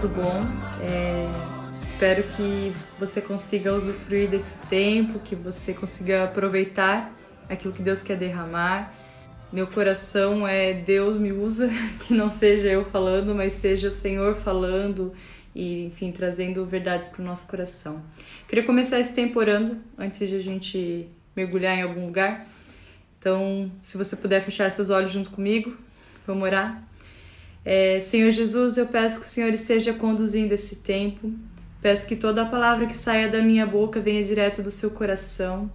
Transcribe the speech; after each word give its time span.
Tudo 0.00 0.14
bom? 0.14 0.46
É, 0.80 1.26
espero 1.82 2.22
que 2.22 2.72
você 3.00 3.20
consiga 3.20 3.74
usufruir 3.74 4.28
desse 4.28 4.54
tempo, 4.70 5.18
que 5.18 5.34
você 5.34 5.74
consiga 5.74 6.22
aproveitar 6.22 7.12
aquilo 7.48 7.74
que 7.74 7.82
Deus 7.82 8.00
quer 8.00 8.16
derramar. 8.16 8.94
Meu 9.52 9.66
coração 9.66 10.46
é 10.46 10.72
Deus 10.72 11.16
me 11.16 11.32
usa, 11.32 11.68
que 12.06 12.14
não 12.14 12.30
seja 12.30 12.68
eu 12.68 12.84
falando, 12.84 13.34
mas 13.34 13.54
seja 13.54 13.88
o 13.88 13.90
Senhor 13.90 14.36
falando 14.36 15.12
e, 15.52 15.86
enfim, 15.86 16.12
trazendo 16.12 16.64
verdades 16.64 17.08
para 17.08 17.20
o 17.20 17.24
nosso 17.24 17.48
coração. 17.48 18.00
Queria 18.46 18.62
começar 18.62 19.00
esse 19.00 19.12
tempo 19.12 19.40
orando 19.40 19.78
antes 19.98 20.28
de 20.28 20.36
a 20.36 20.40
gente 20.40 21.08
mergulhar 21.34 21.76
em 21.76 21.82
algum 21.82 22.06
lugar. 22.06 22.46
Então, 23.18 23.68
se 23.82 23.98
você 23.98 24.14
puder 24.14 24.42
fechar 24.42 24.70
seus 24.70 24.90
olhos 24.90 25.10
junto 25.10 25.30
comigo, 25.30 25.76
vamos 26.24 26.44
orar. 26.44 26.87
É, 27.70 28.00
Senhor 28.00 28.30
Jesus, 28.30 28.78
eu 28.78 28.86
peço 28.86 29.20
que 29.20 29.26
o 29.26 29.28
Senhor 29.28 29.52
esteja 29.52 29.92
conduzindo 29.92 30.54
esse 30.54 30.76
tempo. 30.76 31.30
Peço 31.82 32.06
que 32.06 32.16
toda 32.16 32.40
a 32.40 32.46
palavra 32.46 32.86
que 32.86 32.96
saia 32.96 33.28
da 33.28 33.42
minha 33.42 33.66
boca 33.66 34.00
venha 34.00 34.24
direto 34.24 34.62
do 34.62 34.70
seu 34.70 34.90
coração. 34.92 35.70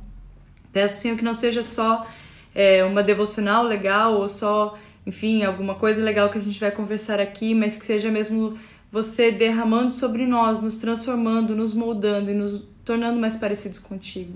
Peço, 0.72 1.02
Senhor, 1.02 1.16
que 1.16 1.24
não 1.24 1.36
seja 1.36 1.62
só 1.62 2.08
é, 2.56 2.84
uma 2.84 3.04
devocional 3.04 3.64
legal 3.64 4.16
ou 4.16 4.28
só, 4.28 4.76
enfim, 5.06 5.44
alguma 5.44 5.76
coisa 5.76 6.02
legal 6.02 6.32
que 6.32 6.38
a 6.40 6.42
gente 6.42 6.60
vai 6.60 6.72
conversar 6.72 7.20
aqui, 7.20 7.54
mas 7.54 7.78
que 7.78 7.86
seja 7.86 8.10
mesmo 8.10 8.58
você 8.92 9.32
derramando 9.32 9.94
sobre 9.94 10.26
nós, 10.26 10.64
nos 10.64 10.78
transformando, 10.78 11.56
nos 11.56 11.76
moldando 11.76 12.32
e 12.32 12.34
nos 12.34 12.68
tornando 12.84 13.20
mais 13.20 13.36
parecidos 13.36 13.78
contigo. 13.78 14.34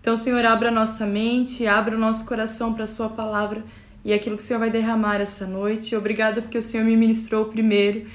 Então, 0.00 0.16
Senhor, 0.16 0.42
abra 0.46 0.70
nossa 0.70 1.04
mente, 1.04 1.66
abra 1.66 1.94
o 1.94 2.00
nosso 2.00 2.24
coração 2.24 2.72
para 2.72 2.84
a 2.84 2.86
Sua 2.86 3.10
palavra 3.10 3.62
e 4.06 4.14
aquilo 4.14 4.36
que 4.36 4.42
o 4.42 4.46
Senhor 4.46 4.60
vai 4.60 4.70
derramar 4.70 5.20
essa 5.20 5.44
noite. 5.48 5.96
Obrigada 5.96 6.40
porque 6.40 6.56
o 6.56 6.62
Senhor 6.62 6.84
me 6.86 6.96
ministrou 6.96 7.46
primeiro 7.46 8.06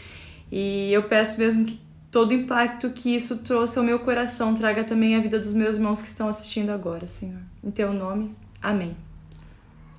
e 0.50 0.92
eu 0.94 1.03
peço 1.03 1.38
mesmo 1.38 1.66
que 1.66 1.78
todo 2.09 2.31
o 2.31 2.34
impacto 2.34 2.92
que 2.92 3.14
isso 3.14 3.39
trouxe 3.39 3.78
ao 3.78 3.84
meu 3.84 4.00
coração 4.00 4.56
traga 4.56 4.86
também 4.86 5.17
a 5.17 5.19
vida 5.19 5.38
dos 5.38 5.52
meus 5.53 5.75
irmãos 5.75 6.00
que 6.00 6.08
estão 6.08 6.30
assistindo 6.30 6.69
agora, 6.69 7.09
Senhor. 7.09 7.42
Em 7.62 7.69
Teu 7.69 7.92
nome, 7.92 8.34
amém. 8.62 8.95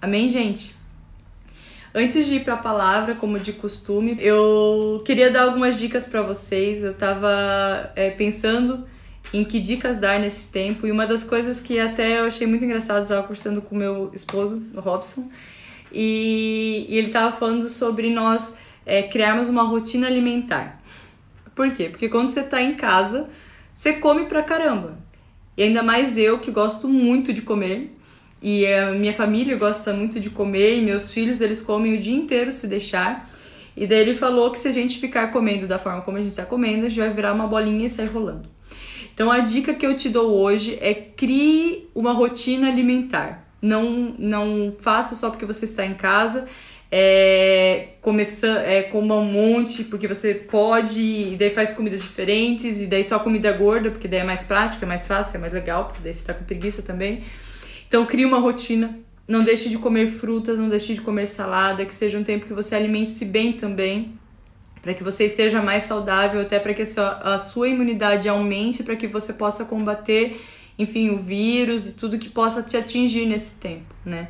Amém, 0.01 0.31
gente? 0.31 0.75
Antes 1.95 2.25
de 2.25 2.37
ir 2.37 2.41
para 2.41 2.55
a 2.55 2.57
palavra, 2.57 3.15
como 3.15 3.39
de 3.39 3.53
costume, 3.53 4.17
eu 4.19 5.03
queria 5.05 5.31
dar 5.31 5.43
algumas 5.43 5.79
dicas 5.79 6.07
para 6.07 6.23
vocês. 6.23 6.83
Eu 6.83 6.93
estava 6.93 7.93
é, 7.95 8.09
pensando 8.11 8.87
em 9.31 9.45
que 9.45 9.61
dicas 9.61 9.99
dar 9.99 10.19
nesse 10.19 10.47
tempo 10.47 10.87
e 10.87 10.91
uma 10.91 11.07
das 11.07 11.23
coisas 11.23 11.61
que 11.61 11.79
até 11.79 12.21
eu 12.21 12.25
achei 12.25 12.47
muito 12.47 12.65
engraçado, 12.65 12.97
eu 12.97 13.03
estava 13.03 13.23
conversando 13.23 13.61
com 13.61 13.77
meu 13.77 14.11
esposo, 14.15 14.67
o 14.75 14.81
Robson, 14.81 15.31
e, 15.93 16.87
e 16.89 16.99
ele 16.99 17.09
estava 17.09 17.35
falando 17.37 17.69
sobre 17.69 18.11
nós 18.11 18.57
é, 18.87 19.03
criarmos 19.03 19.49
uma 19.49 19.63
rotina 19.63 20.07
alimentar. 20.07 20.81
Por 21.55 21.71
quê? 21.73 21.89
Porque 21.89 22.09
quando 22.09 22.31
você 22.31 22.41
está 22.41 22.63
em 22.63 22.75
casa, 22.75 23.29
você 23.73 23.95
come 23.95 24.25
pra 24.25 24.43
caramba. 24.43 24.99
E 25.57 25.63
ainda 25.63 25.83
mais 25.83 26.17
eu 26.17 26.39
que 26.39 26.51
gosto 26.51 26.89
muito 26.89 27.33
de 27.33 27.43
comer. 27.43 27.97
E 28.43 28.67
a 28.67 28.93
minha 28.93 29.13
família 29.13 29.57
gosta 29.57 29.93
muito 29.93 30.19
de 30.19 30.29
comer, 30.29 30.79
e 30.79 30.81
meus 30.81 31.13
filhos 31.13 31.41
eles 31.41 31.61
comem 31.61 31.95
o 31.95 31.99
dia 31.99 32.17
inteiro 32.17 32.51
se 32.51 32.67
deixar. 32.67 33.31
E 33.77 33.87
daí 33.87 34.01
ele 34.01 34.15
falou 34.15 34.51
que 34.51 34.59
se 34.59 34.67
a 34.67 34.73
gente 34.73 34.99
ficar 34.99 35.29
comendo 35.29 35.67
da 35.67 35.79
forma 35.79 36.03
como 36.03 36.17
a 36.17 36.21
gente 36.21 36.31
está 36.31 36.45
comendo, 36.45 36.87
a 36.87 36.89
gente 36.89 36.99
vai 36.99 37.11
virar 37.11 37.33
uma 37.33 37.47
bolinha 37.47 37.87
e 37.87 37.91
sair 37.91 38.07
rolando. 38.07 38.49
Então 39.15 39.31
a 39.31 39.39
dica 39.41 39.75
que 39.75 39.87
eu 39.87 39.97
te 39.97 40.09
dou 40.09 40.33
hoje 40.33 40.77
é 40.81 40.93
crie 40.93 41.89
uma 41.95 42.13
rotina 42.13 42.69
alimentar. 42.69 43.52
Não, 43.63 44.15
não 44.19 44.75
faça 44.81 45.15
só 45.15 45.31
porque 45.31 45.47
você 45.47 45.65
está 45.65 45.87
em 45.87 45.95
casa. 45.95 46.49
É, 46.91 47.91
começar, 48.03 48.69
é, 48.69 48.83
coma 48.83 49.15
um 49.15 49.25
monte 49.25 49.85
porque 49.85 50.07
você 50.07 50.35
pode, 50.35 51.01
e 51.01 51.37
daí 51.39 51.49
faz 51.49 51.71
comidas 51.71 52.03
diferentes, 52.03 52.83
e 52.83 52.87
daí 52.87 53.03
só 53.03 53.19
comida 53.19 53.51
gorda, 53.53 53.91
porque 53.91 54.07
daí 54.07 54.21
é 54.21 54.25
mais 54.25 54.43
prática, 54.43 54.85
é 54.85 54.89
mais 54.89 55.07
fácil, 55.07 55.39
é 55.39 55.41
mais 55.41 55.55
legal, 55.55 55.87
porque 55.87 56.03
daí 56.03 56.13
você 56.13 56.21
está 56.21 56.35
com 56.35 56.45
preguiça 56.45 56.83
também. 56.83 57.23
Então 57.89 58.05
crie 58.05 58.27
uma 58.27 58.39
rotina. 58.39 58.99
Não 59.27 59.43
deixe 59.45 59.69
de 59.69 59.79
comer 59.79 60.09
frutas, 60.09 60.59
não 60.59 60.69
deixe 60.69 60.93
de 60.95 61.01
comer 61.01 61.27
salada, 61.27 61.85
que 61.87 61.95
seja 61.95 62.19
um 62.19 62.25
tempo 62.25 62.45
que 62.45 62.53
você 62.53 62.75
alimente-se 62.75 63.25
bem 63.25 63.53
também, 63.53 64.13
para 64.83 64.93
que 64.93 65.05
você 65.05 65.27
esteja 65.27 65.63
mais 65.63 65.85
saudável, 65.85 66.41
até 66.41 66.59
para 66.59 66.75
que 66.75 66.83
a 66.83 66.87
sua, 66.87 67.09
a 67.19 67.39
sua 67.39 67.69
imunidade 67.69 68.29
aumente, 68.29 68.83
para 68.83 68.97
que 68.97 69.07
você 69.07 69.33
possa 69.33 69.65
combater, 69.65 70.41
enfim, 70.79 71.11
o 71.11 71.19
vírus 71.19 71.89
e 71.89 71.95
tudo 71.95 72.19
que 72.19 72.29
possa 72.29 72.63
te 72.63 72.77
atingir 72.77 73.27
nesse 73.27 73.57
tempo, 73.57 73.95
né? 74.05 74.29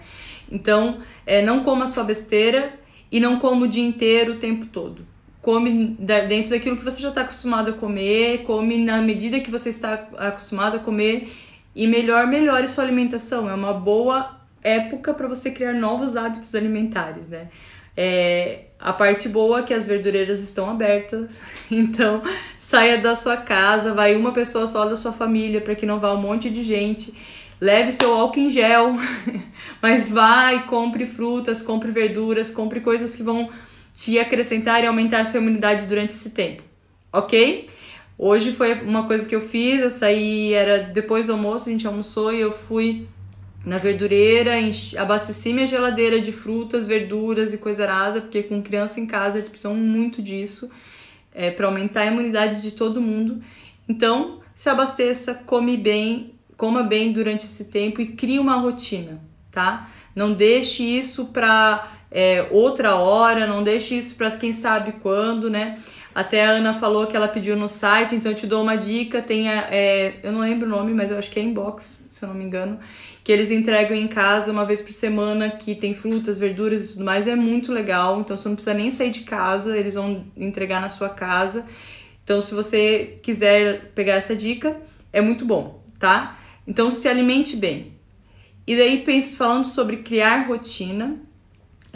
Então, 0.50 1.00
é, 1.26 1.42
não 1.42 1.62
coma 1.62 1.86
sua 1.86 2.04
besteira 2.04 2.78
e 3.10 3.20
não 3.20 3.38
coma 3.38 3.66
o 3.66 3.68
dia 3.68 3.84
inteiro, 3.84 4.34
o 4.34 4.36
tempo 4.36 4.66
todo. 4.66 5.06
Come 5.40 5.96
dentro 6.28 6.50
daquilo 6.50 6.76
que 6.76 6.84
você 6.84 7.02
já 7.02 7.08
está 7.08 7.22
acostumado 7.22 7.70
a 7.70 7.72
comer, 7.72 8.42
come 8.44 8.78
na 8.78 9.02
medida 9.02 9.40
que 9.40 9.50
você 9.50 9.70
está 9.70 10.08
acostumado 10.16 10.76
a 10.76 10.78
comer 10.78 11.32
e 11.74 11.86
melhor, 11.86 12.26
melhore 12.26 12.68
sua 12.68 12.84
alimentação. 12.84 13.50
É 13.50 13.54
uma 13.54 13.72
boa 13.72 14.40
época 14.62 15.12
para 15.14 15.26
você 15.26 15.50
criar 15.50 15.72
novos 15.72 16.16
hábitos 16.16 16.54
alimentares, 16.54 17.26
né? 17.28 17.48
É, 17.96 18.66
a 18.82 18.92
parte 18.92 19.28
boa 19.28 19.60
é 19.60 19.62
que 19.62 19.72
as 19.72 19.84
verdureiras 19.84 20.40
estão 20.40 20.68
abertas, 20.68 21.40
então 21.70 22.20
saia 22.58 22.98
da 22.98 23.14
sua 23.14 23.36
casa, 23.36 23.94
vai 23.94 24.16
uma 24.16 24.32
pessoa 24.32 24.66
só 24.66 24.84
da 24.84 24.96
sua 24.96 25.12
família 25.12 25.60
para 25.60 25.76
que 25.76 25.86
não 25.86 26.00
vá 26.00 26.12
um 26.12 26.20
monte 26.20 26.50
de 26.50 26.62
gente. 26.62 27.14
Leve 27.60 27.92
seu 27.92 28.12
álcool 28.12 28.40
em 28.40 28.50
gel, 28.50 28.96
mas 29.80 30.08
vai, 30.08 30.66
compre 30.66 31.06
frutas, 31.06 31.62
compre 31.62 31.92
verduras, 31.92 32.50
compre 32.50 32.80
coisas 32.80 33.14
que 33.14 33.22
vão 33.22 33.48
te 33.94 34.18
acrescentar 34.18 34.82
e 34.82 34.86
aumentar 34.86 35.20
a 35.20 35.24
sua 35.24 35.38
imunidade 35.38 35.86
durante 35.86 36.10
esse 36.10 36.30
tempo, 36.30 36.64
ok? 37.12 37.68
Hoje 38.18 38.50
foi 38.50 38.74
uma 38.82 39.06
coisa 39.06 39.28
que 39.28 39.34
eu 39.34 39.40
fiz, 39.40 39.80
eu 39.80 39.90
saí, 39.90 40.52
era 40.52 40.78
depois 40.78 41.26
do 41.26 41.34
almoço, 41.34 41.68
a 41.68 41.72
gente 41.72 41.86
almoçou 41.86 42.32
e 42.32 42.40
eu 42.40 42.50
fui 42.50 43.06
na 43.64 43.78
verdureira, 43.78 44.52
abasteci 44.98 45.52
minha 45.52 45.66
geladeira 45.66 46.20
de 46.20 46.32
frutas, 46.32 46.86
verduras 46.86 47.52
e 47.52 47.58
coisa 47.58 47.84
arada, 47.84 48.20
porque 48.20 48.42
com 48.42 48.60
criança 48.62 48.98
em 48.98 49.06
casa 49.06 49.36
eles 49.36 49.48
precisam 49.48 49.74
muito 49.74 50.20
disso 50.20 50.70
é, 51.34 51.50
para 51.50 51.66
aumentar 51.66 52.02
a 52.02 52.06
imunidade 52.06 52.60
de 52.60 52.72
todo 52.72 53.00
mundo. 53.00 53.40
Então, 53.88 54.40
se 54.54 54.68
abasteça, 54.68 55.34
come 55.46 55.76
bem, 55.76 56.34
coma 56.56 56.82
bem 56.82 57.12
durante 57.12 57.46
esse 57.46 57.66
tempo 57.66 58.00
e 58.00 58.06
crie 58.06 58.38
uma 58.38 58.56
rotina, 58.56 59.20
tá? 59.50 59.88
Não 60.14 60.32
deixe 60.32 60.82
isso 60.82 61.26
para 61.26 61.88
é, 62.10 62.46
outra 62.50 62.96
hora, 62.96 63.46
não 63.46 63.62
deixe 63.62 63.96
isso 63.96 64.14
para 64.16 64.30
quem 64.32 64.52
sabe 64.52 64.92
quando, 65.00 65.48
né? 65.48 65.78
Até 66.14 66.44
a 66.44 66.50
Ana 66.50 66.74
falou 66.74 67.06
que 67.06 67.16
ela 67.16 67.28
pediu 67.28 67.56
no 67.56 67.68
site, 67.68 68.14
então 68.14 68.32
eu 68.32 68.36
te 68.36 68.46
dou 68.46 68.62
uma 68.62 68.76
dica. 68.76 69.22
Tem 69.22 69.48
a, 69.48 69.68
é, 69.70 70.20
eu 70.22 70.32
não 70.32 70.40
lembro 70.40 70.66
o 70.66 70.70
nome, 70.70 70.92
mas 70.92 71.10
eu 71.10 71.18
acho 71.18 71.30
que 71.30 71.40
é 71.40 71.42
inbox, 71.42 72.06
se 72.08 72.22
eu 72.22 72.28
não 72.28 72.34
me 72.34 72.44
engano. 72.44 72.78
Que 73.24 73.32
eles 73.32 73.50
entregam 73.50 73.96
em 73.96 74.08
casa 74.08 74.52
uma 74.52 74.64
vez 74.64 74.80
por 74.80 74.92
semana, 74.92 75.50
que 75.50 75.74
tem 75.74 75.94
frutas, 75.94 76.38
verduras 76.38 76.84
e 76.84 76.92
tudo 76.94 77.04
mais. 77.04 77.26
É 77.26 77.34
muito 77.34 77.72
legal. 77.72 78.20
Então 78.20 78.36
você 78.36 78.48
não 78.48 78.56
precisa 78.56 78.74
nem 78.74 78.90
sair 78.90 79.10
de 79.10 79.20
casa, 79.20 79.76
eles 79.76 79.94
vão 79.94 80.24
entregar 80.36 80.80
na 80.80 80.88
sua 80.88 81.08
casa. 81.08 81.66
Então, 82.24 82.40
se 82.40 82.54
você 82.54 83.18
quiser 83.22 83.92
pegar 83.94 84.14
essa 84.14 84.34
dica, 84.36 84.76
é 85.12 85.20
muito 85.20 85.44
bom, 85.44 85.82
tá? 85.98 86.38
Então 86.66 86.90
se 86.90 87.08
alimente 87.08 87.56
bem. 87.56 87.92
E 88.66 88.76
daí, 88.76 89.04
falando 89.36 89.66
sobre 89.66 89.98
criar 89.98 90.46
rotina, 90.46 91.16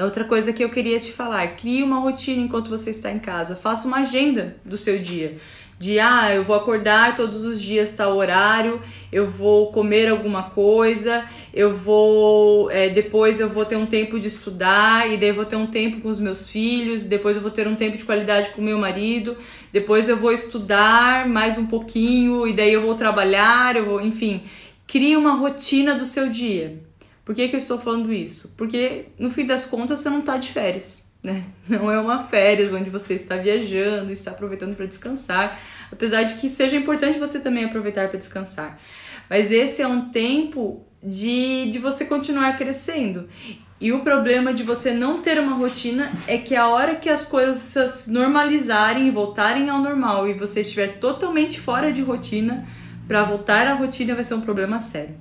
outra 0.05 0.25
coisa 0.25 0.53
que 0.53 0.63
eu 0.63 0.69
queria 0.69 1.01
te 1.01 1.13
falar. 1.13 1.57
Crie 1.57 1.83
uma 1.83 1.99
rotina 1.99 2.43
enquanto 2.43 2.69
você 2.69 2.91
está 2.91 3.11
em 3.11 3.19
casa. 3.19 3.57
Faça 3.57 3.89
uma 3.89 3.99
agenda 3.99 4.57
do 4.65 4.77
seu 4.77 4.99
dia. 4.99 5.37
De 5.79 5.99
ah, 6.01 6.35
eu 6.35 6.43
vou 6.43 6.57
acordar 6.57 7.15
todos 7.15 7.45
os 7.45 7.61
dias 7.61 7.91
tal 7.91 8.17
horário, 8.17 8.81
eu 9.13 9.31
vou 9.31 9.71
comer 9.71 10.09
alguma 10.09 10.45
coisa, 10.45 11.23
eu 11.53 11.75
vou. 11.75 12.71
É, 12.71 12.89
depois 12.89 13.41
eu 13.41 13.49
vou 13.51 13.63
ter 13.63 13.77
um 13.77 13.85
tempo 13.85 14.19
de 14.19 14.27
estudar, 14.27 15.11
e 15.11 15.19
daí 15.19 15.33
vou 15.33 15.45
ter 15.45 15.57
um 15.57 15.67
tempo 15.67 16.01
com 16.01 16.09
os 16.09 16.19
meus 16.19 16.51
filhos, 16.51 17.05
depois 17.05 17.37
eu 17.37 17.43
vou 17.43 17.51
ter 17.51 17.69
um 17.69 17.75
tempo 17.75 17.95
de 17.95 18.05
qualidade 18.05 18.49
com 18.51 18.63
o 18.63 18.65
meu 18.65 18.79
marido, 18.79 19.37
depois 19.71 20.09
eu 20.09 20.17
vou 20.17 20.33
estudar 20.33 21.29
mais 21.29 21.59
um 21.59 21.67
pouquinho, 21.67 22.47
e 22.47 22.55
daí 22.55 22.73
eu 22.73 22.81
vou 22.81 22.95
trabalhar, 22.95 23.77
eu 23.77 23.85
vou, 23.85 24.01
enfim. 24.01 24.45
Crie 24.87 25.15
uma 25.15 25.35
rotina 25.35 25.95
do 25.95 26.07
seu 26.07 26.31
dia. 26.31 26.86
Por 27.27 27.35
que, 27.35 27.49
que 27.49 27.57
eu 27.57 27.59
estou 27.59 27.77
falando 27.77 28.13
isso? 28.13 28.55
Porque 28.57 29.07
no 29.19 29.29
fim 29.29 29.45
das 29.45 29.67
contas 29.67 29.99
você 29.99 30.09
não 30.09 30.21
está 30.21 30.37
de 30.37 30.49
férias. 30.49 31.05
Né? 31.21 31.43
Não 31.69 31.91
é 31.91 31.99
uma 31.99 32.23
férias 32.23 32.73
onde 32.73 32.89
você 32.89 33.15
está 33.15 33.37
viajando, 33.37 34.13
está 34.13 34.31
aproveitando 34.31 34.77
para 34.77 34.87
descansar, 34.87 35.59
apesar 35.91 36.23
de 36.23 36.35
que 36.35 36.49
seja 36.49 36.77
importante 36.77 37.19
você 37.19 37.41
também 37.41 37.65
aproveitar 37.65 38.09
para 38.09 38.17
descansar. 38.17 38.79
Mas 39.29 39.51
esse 39.51 39.83
é 39.83 39.89
um 39.89 40.09
tempo 40.11 40.87
de, 41.03 41.69
de 41.73 41.81
você 41.81 42.05
continuar 42.05 42.57
crescendo. 42.57 43.29
E 43.81 43.93
o 43.93 44.01
problema 44.01 44.55
de 44.55 44.63
você 44.63 44.93
não 44.93 45.21
ter 45.21 45.41
uma 45.41 45.57
rotina 45.57 46.13
é 46.29 46.39
que 46.39 46.55
a 46.55 46.69
hora 46.69 46.95
que 46.95 47.09
as 47.09 47.25
coisas 47.25 48.07
normalizarem 48.07 49.09
e 49.09 49.11
voltarem 49.11 49.69
ao 49.69 49.83
normal 49.83 50.29
e 50.29 50.33
você 50.33 50.61
estiver 50.61 50.99
totalmente 51.01 51.59
fora 51.59 51.93
de 51.93 52.03
rotina, 52.03 52.65
para 53.07 53.23
voltar 53.23 53.67
à 53.67 53.75
rotina 53.75 54.15
vai 54.15 54.25
ser 54.25 54.35
um 54.35 54.41
problema 54.41 54.81
sério. 54.81 55.15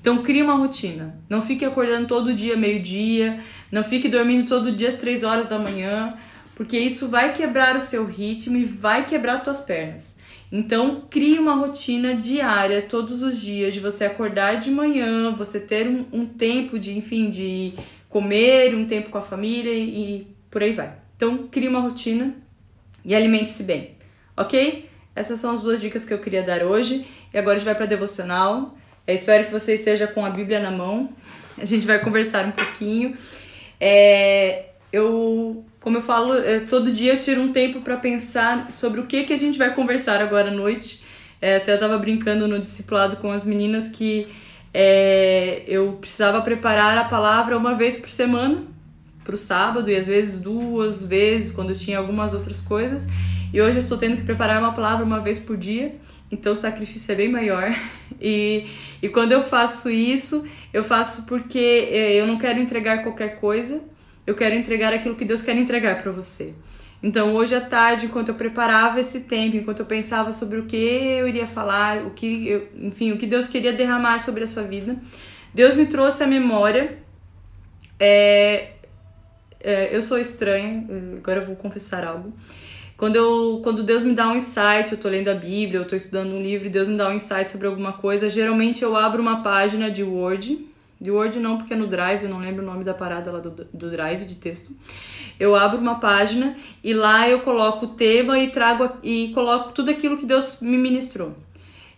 Então 0.00 0.22
crie 0.22 0.42
uma 0.42 0.54
rotina. 0.54 1.18
Não 1.28 1.42
fique 1.42 1.64
acordando 1.64 2.06
todo 2.06 2.34
dia 2.34 2.56
meio-dia, 2.56 3.40
não 3.70 3.82
fique 3.82 4.08
dormindo 4.08 4.48
todo 4.48 4.72
dia 4.72 4.88
às 4.88 4.96
3 4.96 5.22
horas 5.22 5.46
da 5.46 5.58
manhã, 5.58 6.14
porque 6.54 6.78
isso 6.78 7.08
vai 7.08 7.32
quebrar 7.32 7.76
o 7.76 7.80
seu 7.80 8.04
ritmo 8.04 8.56
e 8.56 8.64
vai 8.64 9.06
quebrar 9.06 9.42
tuas 9.42 9.60
pernas. 9.60 10.16
Então, 10.50 11.04
crie 11.08 11.38
uma 11.38 11.54
rotina 11.54 12.14
diária, 12.14 12.82
todos 12.82 13.22
os 13.22 13.40
dias, 13.40 13.72
de 13.72 13.80
você 13.80 14.04
acordar 14.04 14.58
de 14.58 14.70
manhã, 14.70 15.32
você 15.34 15.58
ter 15.58 15.88
um, 15.88 16.04
um 16.12 16.26
tempo 16.26 16.78
de, 16.78 16.96
enfim, 16.96 17.30
de 17.30 17.72
comer, 18.06 18.74
um 18.74 18.84
tempo 18.84 19.08
com 19.08 19.16
a 19.16 19.22
família 19.22 19.72
e, 19.72 20.26
por 20.50 20.62
aí 20.62 20.74
vai. 20.74 20.92
Então, 21.16 21.48
crie 21.50 21.68
uma 21.68 21.80
rotina 21.80 22.34
e 23.02 23.14
alimente-se 23.14 23.62
bem, 23.62 23.92
ok? 24.36 24.90
Essas 25.14 25.40
são 25.40 25.52
as 25.52 25.60
duas 25.60 25.80
dicas 25.80 26.04
que 26.04 26.12
eu 26.12 26.18
queria 26.18 26.42
dar 26.42 26.62
hoje. 26.62 27.06
E 27.32 27.38
agora 27.38 27.54
a 27.54 27.58
gente 27.58 27.66
vai 27.66 27.74
para 27.74 27.86
devocional. 27.86 28.76
Eu 29.06 29.14
espero 29.14 29.46
que 29.46 29.52
você 29.52 29.74
esteja 29.74 30.06
com 30.06 30.24
a 30.24 30.30
Bíblia 30.30 30.60
na 30.60 30.70
mão. 30.70 31.10
A 31.58 31.64
gente 31.64 31.86
vai 31.86 31.98
conversar 31.98 32.46
um 32.46 32.52
pouquinho. 32.52 33.16
É, 33.80 34.66
eu, 34.92 35.64
como 35.80 35.98
eu 35.98 36.02
falo, 36.02 36.34
é, 36.34 36.60
todo 36.60 36.92
dia 36.92 37.14
eu 37.14 37.20
tiro 37.20 37.42
um 37.42 37.52
tempo 37.52 37.80
para 37.80 37.96
pensar 37.96 38.70
sobre 38.70 39.00
o 39.00 39.06
que, 39.06 39.24
que 39.24 39.32
a 39.32 39.38
gente 39.38 39.58
vai 39.58 39.74
conversar 39.74 40.20
agora 40.20 40.48
à 40.48 40.54
noite. 40.54 41.02
É, 41.40 41.56
até 41.56 41.72
eu 41.72 41.74
estava 41.74 41.98
brincando 41.98 42.46
no 42.46 42.58
discipulado 42.58 43.16
com 43.16 43.32
as 43.32 43.44
meninas 43.44 43.88
que 43.88 44.28
é, 44.72 45.64
eu 45.66 45.94
precisava 46.00 46.40
preparar 46.40 46.96
a 46.96 47.04
palavra 47.04 47.58
uma 47.58 47.74
vez 47.74 47.96
por 47.96 48.08
semana 48.08 48.64
para 49.24 49.34
o 49.34 49.38
sábado 49.38 49.90
e 49.90 49.96
às 49.96 50.06
vezes 50.06 50.38
duas 50.38 51.04
vezes 51.04 51.52
quando 51.52 51.74
tinha 51.74 51.98
algumas 51.98 52.32
outras 52.32 52.60
coisas. 52.60 53.06
E 53.52 53.60
hoje 53.60 53.76
eu 53.76 53.80
estou 53.80 53.98
tendo 53.98 54.16
que 54.16 54.22
preparar 54.22 54.58
uma 54.60 54.72
palavra 54.72 55.04
uma 55.04 55.20
vez 55.20 55.38
por 55.38 55.56
dia, 55.56 55.94
então 56.30 56.54
o 56.54 56.56
sacrifício 56.56 57.12
é 57.12 57.14
bem 57.14 57.28
maior. 57.28 57.70
E, 58.24 58.68
e 59.02 59.08
quando 59.08 59.32
eu 59.32 59.42
faço 59.42 59.90
isso, 59.90 60.46
eu 60.72 60.84
faço 60.84 61.26
porque 61.26 61.88
é, 61.90 62.12
eu 62.12 62.24
não 62.24 62.38
quero 62.38 62.60
entregar 62.60 63.02
qualquer 63.02 63.40
coisa, 63.40 63.82
eu 64.24 64.36
quero 64.36 64.54
entregar 64.54 64.92
aquilo 64.92 65.16
que 65.16 65.24
Deus 65.24 65.42
quer 65.42 65.56
entregar 65.56 66.00
para 66.00 66.12
você. 66.12 66.54
Então, 67.02 67.34
hoje 67.34 67.52
à 67.52 67.60
tarde, 67.60 68.06
enquanto 68.06 68.28
eu 68.28 68.36
preparava 68.36 69.00
esse 69.00 69.22
tempo, 69.22 69.56
enquanto 69.56 69.80
eu 69.80 69.86
pensava 69.86 70.30
sobre 70.32 70.60
o 70.60 70.66
que 70.66 70.76
eu 70.76 71.26
iria 71.26 71.48
falar, 71.48 72.06
o 72.06 72.10
que 72.10 72.46
eu, 72.46 72.68
enfim, 72.76 73.10
o 73.10 73.18
que 73.18 73.26
Deus 73.26 73.48
queria 73.48 73.72
derramar 73.72 74.20
sobre 74.20 74.44
a 74.44 74.46
sua 74.46 74.62
vida, 74.62 74.96
Deus 75.52 75.74
me 75.74 75.86
trouxe 75.86 76.22
à 76.22 76.26
memória. 76.28 76.98
É, 77.98 78.74
é, 79.58 79.96
eu 79.96 80.00
sou 80.00 80.16
estranha, 80.16 80.86
agora 81.16 81.40
eu 81.40 81.46
vou 81.46 81.56
confessar 81.56 82.04
algo. 82.04 82.32
Quando, 83.02 83.16
eu, 83.16 83.60
quando 83.64 83.82
Deus 83.82 84.04
me 84.04 84.14
dá 84.14 84.28
um 84.28 84.36
insight, 84.36 84.92
eu 84.92 84.96
tô 84.96 85.08
lendo 85.08 85.26
a 85.26 85.34
Bíblia, 85.34 85.80
eu 85.80 85.84
tô 85.84 85.96
estudando 85.96 86.34
um 86.34 86.40
livro 86.40 86.68
e 86.68 86.70
Deus 86.70 86.86
me 86.86 86.96
dá 86.96 87.08
um 87.08 87.12
insight 87.12 87.50
sobre 87.50 87.66
alguma 87.66 87.94
coisa, 87.94 88.30
geralmente 88.30 88.84
eu 88.84 88.96
abro 88.96 89.20
uma 89.20 89.42
página 89.42 89.90
de 89.90 90.04
Word 90.04 90.68
de 91.00 91.10
Word 91.10 91.40
não, 91.40 91.58
porque 91.58 91.74
é 91.74 91.76
no 91.76 91.88
Drive, 91.88 92.22
eu 92.22 92.28
não 92.28 92.38
lembro 92.38 92.62
o 92.62 92.64
nome 92.64 92.84
da 92.84 92.94
parada 92.94 93.32
lá 93.32 93.40
do, 93.40 93.50
do 93.50 93.90
Drive 93.90 94.24
de 94.24 94.36
texto. 94.36 94.70
Eu 95.40 95.56
abro 95.56 95.80
uma 95.80 95.96
página 95.96 96.56
e 96.84 96.94
lá 96.94 97.28
eu 97.28 97.40
coloco 97.40 97.86
o 97.86 97.88
tema 97.88 98.38
e 98.38 98.52
trago 98.52 98.88
e 99.02 99.32
coloco 99.34 99.72
tudo 99.72 99.90
aquilo 99.90 100.16
que 100.16 100.24
Deus 100.24 100.58
me 100.60 100.78
ministrou. 100.78 101.34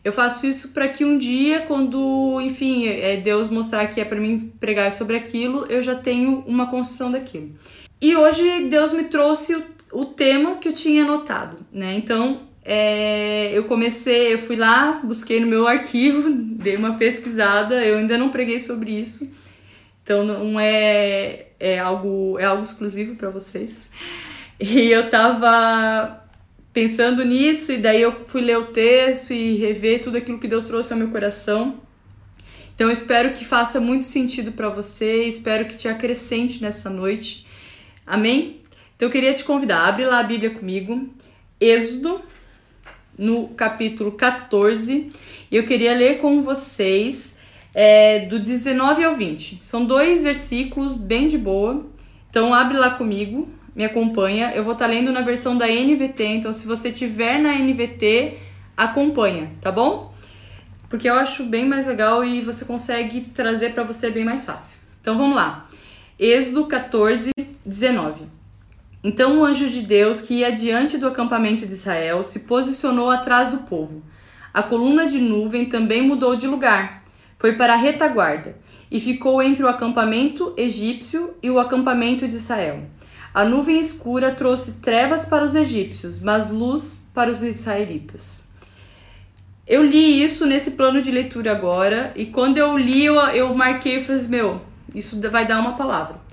Eu 0.03 0.11
faço 0.11 0.47
isso 0.47 0.73
para 0.73 0.89
que 0.89 1.05
um 1.05 1.19
dia, 1.19 1.67
quando, 1.69 2.41
enfim, 2.41 2.89
é 2.89 3.19
Deus 3.19 3.51
mostrar 3.51 3.89
que 3.89 4.01
é 4.01 4.07
para 4.07 4.19
mim 4.19 4.51
pregar 4.59 4.91
sobre 4.91 5.17
aquilo, 5.17 5.67
eu 5.69 5.83
já 5.83 5.95
tenho 5.95 6.43
uma 6.47 6.71
construção 6.71 7.13
daquilo. 7.13 7.51
E 8.01 8.17
hoje 8.17 8.69
Deus 8.71 8.91
me 8.91 9.05
trouxe 9.05 9.63
o, 9.95 10.05
tema 10.05 10.57
que 10.57 10.69
eu 10.69 10.73
tinha 10.73 11.03
anotado, 11.03 11.57
né? 11.73 11.95
Então, 11.95 12.43
é, 12.65 13.51
eu 13.53 13.65
comecei, 13.65 14.35
eu 14.35 14.39
fui 14.39 14.57
lá, 14.57 15.01
busquei 15.05 15.41
no 15.41 15.47
meu 15.47 15.67
arquivo, 15.69 16.31
dei 16.31 16.77
uma 16.77 16.95
pesquisada, 16.95 17.85
eu 17.85 17.99
ainda 17.99 18.19
não 18.19 18.31
preguei 18.31 18.59
sobre 18.59 18.93
isso, 18.93 19.33
então 20.03 20.25
não 20.25 20.59
é, 20.61 21.47
é 21.59 21.79
algo 21.79 22.39
é 22.39 22.45
algo 22.45 22.63
exclusivo 22.63 23.17
para 23.17 23.31
vocês. 23.31 23.89
E 24.61 24.91
eu 24.91 25.11
tava 25.11 26.25
pensando 26.73 27.25
nisso 27.25 27.73
e 27.73 27.79
daí 27.79 28.03
eu 28.03 28.25
fui 28.27 28.41
ler 28.41 28.59
o 28.59 28.67
texto 28.67 29.33
e 29.33 29.57
rever 29.57 30.01
tudo 30.01 30.19
aquilo 30.19 30.39
que 30.39 30.49
Deus 30.49 30.65
trouxe 30.65 30.93
ao 30.93 30.99
meu 30.99 31.09
coração. 31.09 31.81
Então 32.75 32.89
eu 32.89 32.93
espero 32.93 33.33
que 33.33 33.45
faça 33.45 33.81
muito 33.81 34.05
sentido 34.05 34.53
para 34.53 34.69
você, 34.69 35.23
espero 35.25 35.67
que 35.67 35.77
te 35.77 35.89
acrescente 35.89 36.61
nessa 36.61 36.91
noite. 36.91 37.47
Amém? 38.05 38.64
Então 38.97 39.09
eu 39.09 39.13
queria 39.13 39.35
te 39.35 39.45
convidar, 39.45 39.87
abre 39.87 40.05
lá 40.05 40.21
a 40.21 40.23
Bíblia 40.23 40.51
comigo. 40.51 41.09
Êxodo 41.61 42.21
no 43.17 43.49
capítulo 43.49 44.13
14 44.13 45.11
e 45.51 45.57
eu 45.57 45.65
queria 45.65 45.95
ler 45.95 46.19
com 46.19 46.43
vocês 46.43 47.39
é, 47.73 48.21
do 48.27 48.39
19 48.39 49.05
ao 49.05 49.15
20. 49.15 49.61
São 49.63 49.85
dois 49.85 50.23
versículos 50.23 50.95
bem 50.95 51.27
de 51.27 51.39
boa, 51.39 51.87
então 52.31 52.55
abre 52.55 52.77
lá 52.77 52.91
comigo, 52.91 53.49
me 53.75 53.85
acompanha. 53.85 54.53
Eu 54.55 54.63
vou 54.63 54.75
estar 54.75 54.87
tá 54.87 54.91
lendo 54.91 55.13
na 55.13 55.23
versão 55.23 55.57
da 55.57 55.67
NVT, 55.67 56.25
então 56.25 56.53
se 56.53 56.67
você 56.67 56.93
tiver 56.93 57.39
na 57.39 57.53
NVT, 57.53 58.39
acompanha, 58.77 59.51
tá 59.61 59.73
bom? 59.73 60.13
Porque 60.89 61.09
eu 61.09 61.15
acho 61.15 61.45
bem 61.45 61.67
mais 61.67 61.87
legal 61.87 62.25
e 62.25 62.41
você 62.41 62.65
consegue 62.65 63.23
trazer 63.23 63.73
para 63.73 63.83
você 63.83 64.11
bem 64.11 64.25
mais 64.25 64.45
fácil. 64.45 64.79
Então 65.01 65.19
vamos 65.19 65.35
lá. 65.35 65.67
Êxodo 66.19 66.67
14, 66.67 67.31
19. 67.67 68.34
Então 69.07 69.39
o 69.39 69.45
anjo 69.45 69.69
de 69.69 69.83
Deus, 69.83 70.23
que 70.23 70.37
ia 70.37 70.51
diante 70.51 70.97
do 70.97 71.07
acampamento 71.07 71.67
de 71.67 71.75
Israel, 71.75 72.25
se 72.25 72.41
posicionou 72.41 73.11
atrás 73.11 73.51
do 73.51 73.59
povo. 73.59 74.03
A 74.53 74.63
coluna 74.63 75.07
de 75.07 75.21
nuvem 75.21 75.67
também 75.67 76.01
mudou 76.01 76.35
de 76.35 76.47
lugar, 76.47 77.05
foi 77.39 77.53
para 77.53 77.75
a 77.75 77.77
retaguarda, 77.77 78.57
e 78.91 78.99
ficou 78.99 79.43
entre 79.43 79.63
o 79.63 79.69
acampamento 79.69 80.55
egípcio 80.57 81.35
e 81.43 81.51
o 81.51 81.59
acampamento 81.59 82.27
de 82.27 82.37
Israel. 82.37 82.83
A 83.35 83.45
nuvem 83.45 83.79
escura 83.79 84.31
trouxe 84.31 84.73
trevas 84.81 85.27
para 85.27 85.45
os 85.45 85.55
egípcios, 85.55 86.23
mas 86.23 86.49
luz 86.49 87.07
para 87.13 87.31
os 87.31 87.43
israelitas. 87.43 88.45
Eu 89.67 89.85
li 89.85 90.23
isso 90.23 90.47
nesse 90.47 90.71
plano 90.71 91.03
de 91.03 91.11
leitura 91.11 91.53
agora, 91.53 92.11
e 92.17 92.25
quando 92.25 92.57
eu 92.57 92.79
li, 92.79 93.05
eu, 93.05 93.17
eu 93.17 93.55
marquei 93.55 93.97
e 93.97 94.05
falei: 94.05 94.29
Meu, 94.29 94.63
isso 94.95 95.21
vai 95.31 95.47
dar 95.47 95.61
uma 95.61 95.75
palavra 95.75 96.24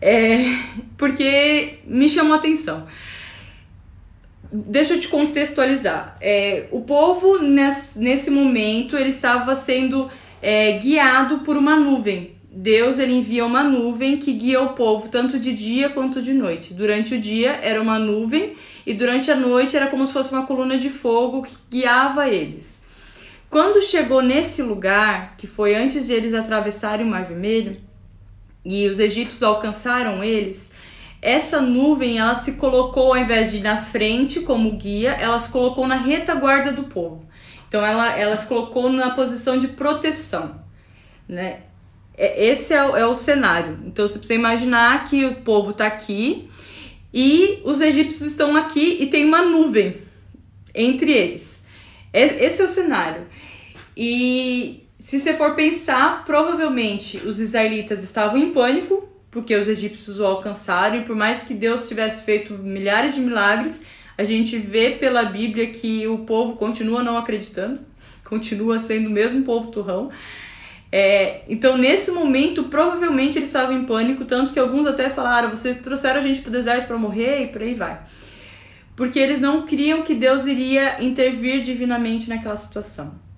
é, 0.00 0.56
porque 0.96 1.78
me 1.84 2.08
chamou 2.08 2.32
a 2.32 2.36
atenção. 2.36 2.86
Deixa 4.52 4.94
eu 4.94 5.00
te 5.00 5.08
contextualizar. 5.08 6.16
É, 6.20 6.66
o 6.70 6.80
povo, 6.80 7.38
nesse, 7.38 7.98
nesse 7.98 8.30
momento, 8.30 8.96
ele 8.96 9.10
estava 9.10 9.54
sendo 9.54 10.10
é, 10.42 10.72
guiado 10.78 11.40
por 11.40 11.56
uma 11.56 11.76
nuvem. 11.76 12.32
Deus 12.52 12.98
ele 12.98 13.12
envia 13.12 13.46
uma 13.46 13.62
nuvem 13.62 14.16
que 14.16 14.32
guia 14.32 14.60
o 14.60 14.72
povo 14.72 15.08
tanto 15.08 15.38
de 15.38 15.52
dia 15.52 15.88
quanto 15.90 16.20
de 16.20 16.32
noite. 16.32 16.74
Durante 16.74 17.14
o 17.14 17.20
dia 17.20 17.60
era 17.62 17.80
uma 17.80 17.96
nuvem 17.96 18.54
e 18.84 18.92
durante 18.92 19.30
a 19.30 19.36
noite 19.36 19.76
era 19.76 19.86
como 19.86 20.04
se 20.04 20.12
fosse 20.12 20.32
uma 20.32 20.44
coluna 20.44 20.76
de 20.76 20.90
fogo 20.90 21.42
que 21.42 21.54
guiava 21.70 22.28
eles. 22.28 22.82
Quando 23.48 23.80
chegou 23.80 24.20
nesse 24.20 24.62
lugar, 24.62 25.36
que 25.36 25.46
foi 25.46 25.76
antes 25.76 26.08
de 26.08 26.12
eles 26.12 26.34
atravessarem 26.34 27.06
o 27.06 27.08
Mar 27.08 27.24
Vermelho, 27.24 27.76
e 28.64 28.86
os 28.86 28.98
egípcios 28.98 29.42
alcançaram 29.42 30.22
eles, 30.22 30.72
essa 31.22 31.60
nuvem 31.60 32.18
ela 32.18 32.34
se 32.34 32.52
colocou 32.52 33.12
ao 33.12 33.18
invés 33.18 33.50
de 33.50 33.58
ir 33.58 33.62
na 33.62 33.76
frente 33.76 34.40
como 34.40 34.72
guia, 34.72 35.12
ela 35.12 35.38
se 35.38 35.50
colocou 35.50 35.86
na 35.86 35.96
retaguarda 35.96 36.72
do 36.72 36.84
povo. 36.84 37.26
Então 37.68 37.84
ela, 37.84 38.18
ela 38.18 38.36
se 38.36 38.46
colocou 38.46 38.90
na 38.90 39.10
posição 39.10 39.58
de 39.58 39.68
proteção, 39.68 40.60
né? 41.28 41.60
É, 42.16 42.46
esse 42.46 42.74
é 42.74 42.84
o, 42.84 42.96
é 42.96 43.06
o 43.06 43.14
cenário. 43.14 43.78
Então 43.86 44.06
você 44.06 44.18
precisa 44.18 44.38
imaginar 44.38 45.04
que 45.04 45.24
o 45.24 45.36
povo 45.36 45.70
está 45.70 45.86
aqui 45.86 46.48
e 47.12 47.60
os 47.64 47.80
egípcios 47.80 48.30
estão 48.30 48.56
aqui 48.56 48.98
e 49.00 49.06
tem 49.06 49.24
uma 49.24 49.42
nuvem 49.42 50.02
entre 50.74 51.12
eles. 51.12 51.64
Esse 52.12 52.60
é 52.60 52.64
o 52.64 52.68
cenário. 52.68 53.26
E 53.96 54.79
se 55.00 55.18
você 55.18 55.32
for 55.32 55.54
pensar, 55.54 56.26
provavelmente 56.26 57.16
os 57.26 57.40
israelitas 57.40 58.02
estavam 58.04 58.36
em 58.36 58.52
pânico, 58.52 59.08
porque 59.30 59.56
os 59.56 59.66
egípcios 59.66 60.20
o 60.20 60.26
alcançaram, 60.26 60.96
e 60.96 61.04
por 61.04 61.16
mais 61.16 61.42
que 61.42 61.54
Deus 61.54 61.88
tivesse 61.88 62.22
feito 62.22 62.52
milhares 62.52 63.14
de 63.14 63.20
milagres, 63.20 63.80
a 64.18 64.24
gente 64.24 64.58
vê 64.58 64.90
pela 64.90 65.24
Bíblia 65.24 65.68
que 65.68 66.06
o 66.06 66.18
povo 66.18 66.56
continua 66.56 67.02
não 67.02 67.16
acreditando, 67.16 67.80
continua 68.22 68.78
sendo 68.78 69.08
o 69.08 69.10
mesmo 69.10 69.42
povo 69.42 69.68
turrão. 69.68 70.10
É, 70.92 71.44
então, 71.48 71.78
nesse 71.78 72.10
momento, 72.10 72.64
provavelmente 72.64 73.38
eles 73.38 73.48
estavam 73.48 73.74
em 73.74 73.84
pânico, 73.86 74.26
tanto 74.26 74.52
que 74.52 74.58
alguns 74.58 74.86
até 74.86 75.08
falaram: 75.08 75.48
vocês 75.48 75.78
trouxeram 75.78 76.18
a 76.18 76.22
gente 76.22 76.42
para 76.42 76.50
o 76.50 76.52
deserto 76.52 76.86
para 76.86 76.98
morrer 76.98 77.44
e 77.44 77.46
por 77.46 77.62
aí 77.62 77.74
vai. 77.74 78.02
Porque 78.94 79.18
eles 79.18 79.40
não 79.40 79.62
criam 79.62 80.02
que 80.02 80.14
Deus 80.14 80.44
iria 80.44 81.02
intervir 81.02 81.62
divinamente 81.62 82.28
naquela 82.28 82.56
situação. 82.56 83.29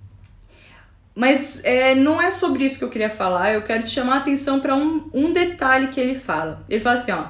Mas 1.15 1.63
é, 1.63 1.93
não 1.93 2.21
é 2.21 2.31
sobre 2.31 2.65
isso 2.65 2.79
que 2.79 2.83
eu 2.83 2.89
queria 2.89 3.09
falar. 3.09 3.53
Eu 3.53 3.61
quero 3.61 3.83
te 3.83 3.91
chamar 3.91 4.15
a 4.15 4.17
atenção 4.19 4.59
para 4.59 4.75
um, 4.75 5.09
um 5.13 5.31
detalhe 5.31 5.87
que 5.87 5.99
ele 5.99 6.15
fala. 6.15 6.63
Ele 6.67 6.79
fala 6.79 6.99
assim, 6.99 7.11
ó, 7.11 7.25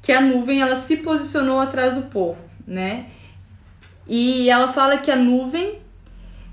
que 0.00 0.12
a 0.12 0.20
nuvem 0.20 0.60
ela 0.60 0.76
se 0.76 0.98
posicionou 0.98 1.58
atrás 1.58 1.96
do 1.96 2.02
povo, 2.02 2.42
né? 2.66 3.06
E 4.06 4.48
ela 4.48 4.72
fala 4.72 4.98
que 4.98 5.10
a 5.10 5.16
nuvem 5.16 5.80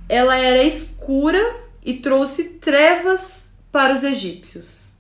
ela 0.10 0.36
era 0.36 0.64
escura 0.64 1.40
e 1.86 1.94
trouxe 1.94 2.56
trevas 2.60 3.54
para 3.72 3.94
os 3.94 4.04
egípcios. 4.04 4.92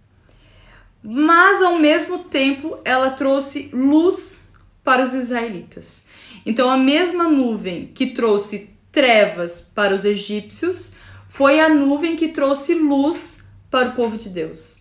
Mas 1.01 1.61
ao 1.61 1.79
mesmo 1.79 2.19
tempo 2.19 2.79
ela 2.85 3.09
trouxe 3.09 3.69
luz 3.73 4.43
para 4.83 5.01
os 5.01 5.13
israelitas. 5.13 6.05
Então, 6.45 6.69
a 6.69 6.77
mesma 6.77 7.27
nuvem 7.27 7.87
que 7.87 8.07
trouxe 8.07 8.69
trevas 8.91 9.61
para 9.61 9.95
os 9.95 10.05
egípcios 10.05 10.91
foi 11.33 11.59
a 11.59 11.67
nuvem 11.67 12.15
que 12.15 12.27
trouxe 12.27 12.75
luz 12.75 13.39
para 13.71 13.89
o 13.89 13.93
povo 13.93 14.17
de 14.17 14.29
Deus. 14.29 14.77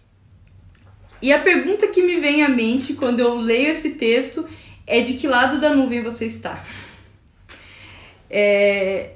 E 1.23 1.33
a 1.33 1.39
pergunta 1.39 1.87
que 1.87 2.03
me 2.03 2.21
vem 2.21 2.43
à 2.43 2.49
mente 2.51 2.93
quando 2.93 3.21
eu 3.21 3.37
leio 3.37 3.71
esse 3.71 3.93
texto 3.93 4.47
é 4.87 5.01
de 5.01 5.15
que 5.15 5.27
lado 5.27 5.59
da 5.59 5.75
nuvem 5.75 6.03
você 6.03 6.27
está? 6.27 6.63
É... 8.29 9.13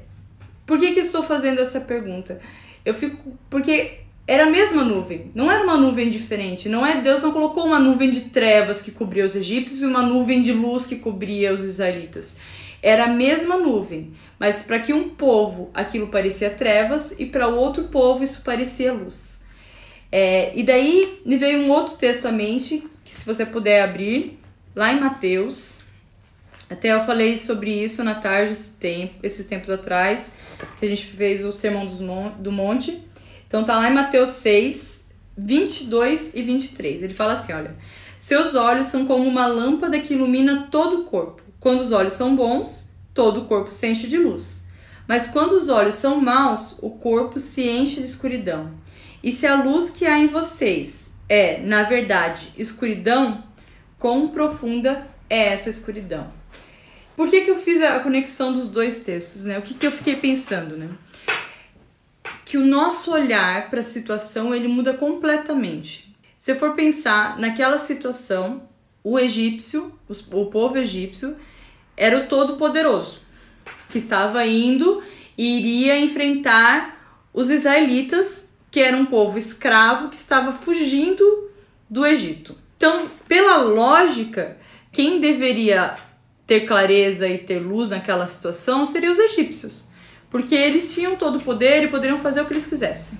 Por 0.64 0.78
que, 0.78 0.92
que 0.92 1.00
estou 1.00 1.22
fazendo 1.22 1.60
essa 1.60 1.78
pergunta? 1.78 2.40
Eu 2.82 2.94
fico. 2.94 3.38
Porque 3.50 3.98
era 4.26 4.44
a 4.44 4.50
mesma 4.50 4.82
nuvem, 4.82 5.30
não 5.34 5.52
era 5.52 5.62
uma 5.62 5.76
nuvem 5.76 6.08
diferente. 6.08 6.70
Não 6.70 6.86
é 6.86 7.02
Deus 7.02 7.22
não 7.22 7.32
colocou 7.32 7.66
uma 7.66 7.78
nuvem 7.78 8.10
de 8.10 8.30
trevas 8.30 8.80
que 8.80 8.90
cobria 8.90 9.26
os 9.26 9.36
egípcios 9.36 9.82
e 9.82 9.84
uma 9.84 10.00
nuvem 10.00 10.40
de 10.40 10.54
luz 10.54 10.86
que 10.86 10.96
cobria 10.96 11.52
os 11.52 11.62
israelitas. 11.62 12.34
Era 12.82 13.04
a 13.04 13.08
mesma 13.08 13.56
nuvem, 13.56 14.12
mas 14.38 14.62
para 14.62 14.78
que 14.78 14.92
um 14.92 15.08
povo 15.08 15.70
aquilo 15.72 16.08
parecia 16.08 16.50
trevas 16.50 17.18
e 17.18 17.26
para 17.26 17.48
o 17.48 17.56
outro 17.56 17.84
povo 17.84 18.22
isso 18.22 18.42
parecia 18.42 18.92
luz. 18.92 19.42
É, 20.10 20.52
e 20.54 20.62
daí 20.62 21.20
me 21.24 21.36
veio 21.36 21.60
um 21.60 21.70
outro 21.70 21.96
texto 21.96 22.26
à 22.26 22.32
mente, 22.32 22.86
que 23.04 23.14
se 23.14 23.24
você 23.26 23.44
puder 23.44 23.82
abrir, 23.82 24.38
lá 24.74 24.92
em 24.92 25.00
Mateus. 25.00 25.80
Até 26.68 26.92
eu 26.92 27.04
falei 27.04 27.38
sobre 27.38 27.70
isso 27.70 28.02
na 28.04 28.14
tarde 28.14 28.52
esse 28.52 28.72
tempo, 28.72 29.14
esses 29.22 29.46
tempos 29.46 29.70
atrás, 29.70 30.32
que 30.78 30.86
a 30.86 30.88
gente 30.88 31.06
fez 31.06 31.44
o 31.44 31.52
Sermão 31.52 31.86
do 32.38 32.52
Monte. 32.52 33.02
Então 33.46 33.64
tá 33.64 33.78
lá 33.78 33.88
em 33.88 33.94
Mateus 33.94 34.30
6, 34.30 35.08
22 35.36 36.34
e 36.34 36.42
23. 36.42 37.02
Ele 37.02 37.14
fala 37.14 37.34
assim: 37.34 37.52
olha, 37.52 37.76
seus 38.18 38.54
olhos 38.54 38.88
são 38.88 39.06
como 39.06 39.24
uma 39.24 39.46
lâmpada 39.46 40.00
que 40.00 40.14
ilumina 40.14 40.68
todo 40.70 41.00
o 41.00 41.04
corpo. 41.04 41.42
Quando 41.60 41.80
os 41.80 41.92
olhos 41.92 42.12
são 42.12 42.36
bons, 42.36 42.90
todo 43.14 43.42
o 43.42 43.44
corpo 43.46 43.72
se 43.72 43.86
enche 43.86 44.06
de 44.06 44.18
luz. 44.18 44.66
Mas 45.08 45.26
quando 45.26 45.52
os 45.52 45.68
olhos 45.68 45.94
são 45.94 46.20
maus, 46.20 46.76
o 46.80 46.90
corpo 46.90 47.38
se 47.38 47.62
enche 47.62 48.00
de 48.00 48.06
escuridão. 48.06 48.72
E 49.22 49.32
se 49.32 49.46
a 49.46 49.62
luz 49.62 49.90
que 49.90 50.04
há 50.04 50.18
em 50.18 50.26
vocês 50.26 51.14
é, 51.28 51.60
na 51.60 51.82
verdade, 51.84 52.52
escuridão, 52.56 53.42
quão 53.98 54.28
profunda 54.28 55.06
é 55.28 55.52
essa 55.52 55.70
escuridão? 55.70 56.32
Por 57.16 57.28
que, 57.28 57.40
que 57.40 57.50
eu 57.50 57.56
fiz 57.56 57.82
a 57.82 57.98
conexão 58.00 58.52
dos 58.52 58.68
dois 58.68 58.98
textos? 58.98 59.44
Né? 59.44 59.58
O 59.58 59.62
que, 59.62 59.74
que 59.74 59.86
eu 59.86 59.92
fiquei 59.92 60.16
pensando? 60.16 60.76
Né? 60.76 60.90
que 62.46 62.56
o 62.56 62.64
nosso 62.64 63.12
olhar 63.12 63.68
para 63.68 63.80
a 63.80 63.84
situação 63.84 64.54
ele 64.54 64.68
muda 64.68 64.94
completamente. 64.94 66.16
Se 66.38 66.54
for 66.54 66.74
pensar 66.74 67.38
naquela 67.38 67.76
situação, 67.76 68.62
o 69.06 69.18
egípcio, 69.18 69.92
o 70.32 70.46
povo 70.46 70.78
egípcio, 70.78 71.36
era 71.96 72.18
o 72.18 72.26
todo-poderoso, 72.26 73.20
que 73.88 73.98
estava 73.98 74.44
indo 74.44 75.02
e 75.38 75.58
iria 75.58 75.98
enfrentar 75.98 77.28
os 77.32 77.50
israelitas, 77.50 78.48
que 78.70 78.80
era 78.80 78.96
um 78.96 79.06
povo 79.06 79.38
escravo 79.38 80.08
que 80.08 80.16
estava 80.16 80.52
fugindo 80.52 81.50
do 81.88 82.04
Egito. 82.04 82.58
Então, 82.76 83.08
pela 83.28 83.58
lógica, 83.58 84.56
quem 84.90 85.20
deveria 85.20 85.94
ter 86.46 86.62
clareza 86.62 87.28
e 87.28 87.38
ter 87.38 87.60
luz 87.60 87.90
naquela 87.90 88.26
situação 88.26 88.84
seriam 88.84 89.12
os 89.12 89.18
egípcios 89.18 89.90
porque 90.30 90.54
eles 90.54 90.92
tinham 90.94 91.16
todo 91.16 91.38
o 91.38 91.42
poder 91.42 91.84
e 91.84 91.88
poderiam 91.88 92.18
fazer 92.18 92.40
o 92.40 92.46
que 92.46 92.52
eles 92.52 92.66
quisessem. 92.66 93.18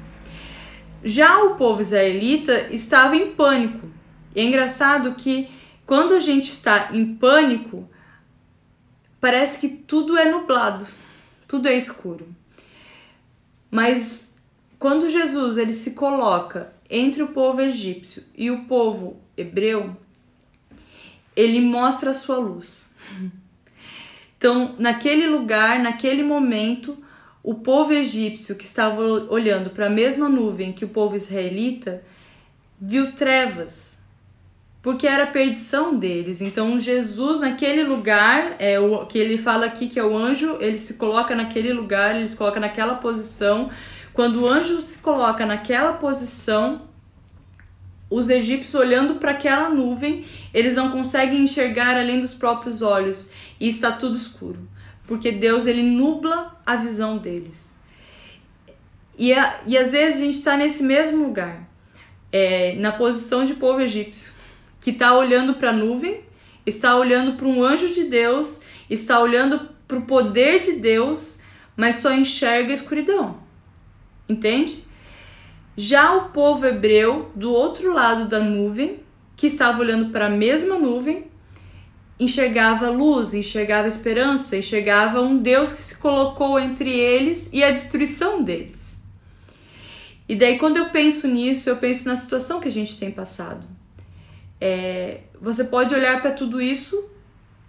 Já 1.05 1.43
o 1.45 1.55
povo 1.55 1.81
israelita 1.81 2.67
estava 2.71 3.17
em 3.17 3.31
pânico. 3.31 3.87
E 4.35 4.41
é 4.41 4.45
engraçado 4.45 5.15
que 5.15 5.49
quando 5.87 6.15
a 6.15 6.21
gente 6.21 6.51
está 6.51 6.91
em 6.93 7.15
pânico, 7.15 7.89
parece 9.21 9.61
que 9.61 9.69
tudo 9.69 10.19
é 10.19 10.29
nublado, 10.31 10.85
tudo 11.47 11.69
é 11.69 11.77
escuro. 11.77 12.29
Mas 13.71 14.35
quando 14.79 15.09
Jesus 15.09 15.57
ele 15.57 15.73
se 15.73 15.93
coloca 15.93 16.73
entre 16.91 17.23
o 17.23 17.29
povo 17.29 17.61
egípcio 17.61 18.25
e 18.37 18.51
o 18.51 18.65
povo 18.65 19.21
hebreu, 19.37 19.97
ele 21.35 21.61
mostra 21.61 22.11
a 22.11 22.15
sua 22.15 22.39
luz. 22.39 22.95
Então, 24.39 24.75
naquele 24.79 25.27
lugar, 25.27 25.79
naquele 25.79 26.23
momento, 26.23 27.03
o 27.43 27.55
povo 27.55 27.93
egípcio 27.93 28.55
que 28.55 28.65
estava 28.65 29.01
olhando 29.01 29.71
para 29.71 29.87
a 29.87 29.91
mesma 29.91 30.29
nuvem 30.29 30.73
que 30.73 30.85
o 30.85 30.89
povo 30.89 31.17
israelita 31.17 32.05
viu 32.79 33.13
trevas, 33.13 33.96
porque 34.87 35.05
era 35.05 35.25
a 35.25 35.27
perdição 35.27 35.99
deles. 35.99 36.41
Então, 36.41 36.79
Jesus, 36.79 37.41
naquele 37.41 37.83
lugar, 37.83 38.55
é 38.61 38.79
o 38.79 39.05
que 39.05 39.19
ele 39.19 39.37
fala 39.37 39.67
aqui 39.67 39.89
que 39.89 39.99
é 39.99 40.05
o 40.05 40.17
anjo, 40.17 40.59
ele 40.61 40.79
se 40.79 40.95
coloca 40.95 41.35
naquele 41.35 41.73
lugar, 41.73 42.15
ele 42.15 42.29
se 42.29 42.37
coloca 42.37 42.61
naquela 42.61 42.95
posição. 42.95 43.69
Quando 44.13 44.43
o 44.43 44.47
anjo 44.47 44.81
se 44.81 44.99
coloca 44.99 45.45
naquela 45.45 45.95
posição, 45.95 46.83
os 48.09 48.31
egípcios 48.31 48.77
olhando 48.77 49.17
para 49.17 49.33
aquela 49.33 49.69
nuvem, 49.69 50.25
eles 50.55 50.77
não 50.77 50.93
conseguem 50.93 51.43
enxergar 51.43 51.97
além 51.97 52.21
dos 52.21 52.33
próprios 52.33 52.81
olhos 52.81 53.31
e 53.59 53.69
está 53.69 53.91
tudo 53.91 54.17
escuro, 54.17 54.69
porque 55.05 55.33
Deus 55.33 55.67
ele 55.67 55.83
nubla 55.83 56.61
a 56.65 56.77
visão 56.77 57.19
deles. 57.19 57.75
E, 59.19 59.35
a, 59.35 59.63
e 59.67 59.77
às 59.77 59.91
vezes 59.91 60.21
a 60.21 60.25
gente 60.25 60.39
está 60.39 60.57
nesse 60.57 60.85
mesmo 60.85 61.25
lugar, 61.27 61.69
é, 62.31 62.77
na 62.77 62.93
posição 62.93 63.45
de 63.45 63.55
povo 63.55 63.81
egípcio, 63.81 64.36
que 64.87 64.91
está 64.91 65.19
olhando 65.19 65.55
para 65.55 65.71
a 65.71 65.73
nuvem, 65.73 66.21
está 66.65 66.95
olhando 66.95 67.33
para 67.33 67.49
um 67.49 67.61
anjo 67.61 67.93
de 67.93 68.05
Deus, 68.05 68.61
está 68.89 69.19
olhando 69.19 69.69
para 69.89 69.99
o 69.99 70.03
poder 70.03 70.61
de 70.61 70.75
Deus, 70.75 71.41
mas 71.77 71.97
só 71.97 72.15
enxerga 72.15 72.71
a 72.71 72.75
escuridão. 72.75 73.39
Entende? 74.29 74.85
Já 75.77 76.15
o 76.15 76.29
povo 76.29 76.65
hebreu, 76.65 77.33
do 77.35 77.53
outro 77.53 77.93
lado 77.93 78.27
da 78.27 78.39
nuvem, 78.39 79.01
que 79.35 79.49
estava 79.49 79.81
olhando 79.81 80.13
para 80.13 80.27
a 80.27 80.31
mesma 80.31 80.79
nuvem, 80.79 81.25
enxergava 82.21 82.89
luz, 82.89 83.35
enxergava 83.35 83.89
esperança, 83.89 84.57
enxergava 84.57 85.21
um 85.21 85.37
Deus 85.37 85.73
que 85.73 85.83
se 85.83 85.97
colocou 85.97 86.61
entre 86.61 86.97
eles 86.97 87.51
e 87.53 87.65
a 87.65 87.73
destruição 87.73 88.41
deles. 88.41 89.01
E 90.29 90.37
daí, 90.37 90.57
quando 90.61 90.77
eu 90.77 90.91
penso 90.91 91.27
nisso, 91.27 91.69
eu 91.69 91.77
penso 91.77 92.07
na 92.07 92.15
situação 92.15 92.61
que 92.61 92.69
a 92.69 92.73
gente 92.73 92.97
tem 92.97 93.11
passado. 93.11 93.67
É, 94.61 95.21
você 95.41 95.65
pode 95.65 95.95
olhar 95.95 96.21
para 96.23 96.31
tudo 96.31 96.61
isso, 96.61 97.11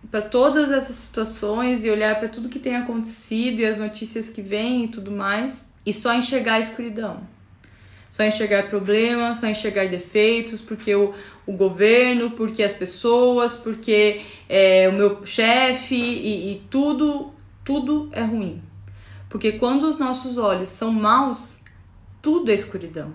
para 0.10 0.22
todas 0.22 0.72
essas 0.72 0.96
situações 0.96 1.84
e 1.84 1.90
olhar 1.90 2.20
para 2.20 2.30
tudo 2.30 2.50
que 2.50 2.60
tem 2.60 2.76
acontecido 2.76 3.60
e 3.60 3.66
as 3.66 3.78
notícias 3.78 4.30
que 4.30 4.42
vêm 4.42 4.86
e 4.86 4.88
tudo 4.88 5.12
mais, 5.12 5.66
e 5.86 5.94
só 5.94 6.14
enxergar 6.14 6.56
a 6.56 6.60
escuridão 6.60 7.28
só 8.18 8.24
enxergar 8.24 8.70
problemas, 8.70 9.38
só 9.38 9.48
enxergar 9.48 9.88
defeitos, 9.90 10.60
porque 10.60 10.96
o, 10.96 11.14
o 11.46 11.54
governo, 11.54 12.32
porque 12.32 12.64
as 12.64 12.74
pessoas, 12.74 13.56
porque 13.56 14.22
é, 14.50 14.90
o 14.90 14.94
meu 14.94 15.24
chefe 15.24 15.96
e, 15.96 16.52
e 16.52 16.62
tudo, 16.70 17.32
tudo 17.64 18.10
é 18.12 18.24
ruim. 18.24 18.64
Porque 19.30 19.52
quando 19.52 19.84
os 19.84 20.00
nossos 20.00 20.38
olhos 20.38 20.70
são 20.70 20.92
maus, 20.92 21.60
tudo 22.20 22.50
é 22.50 22.56
escuridão. 22.56 23.14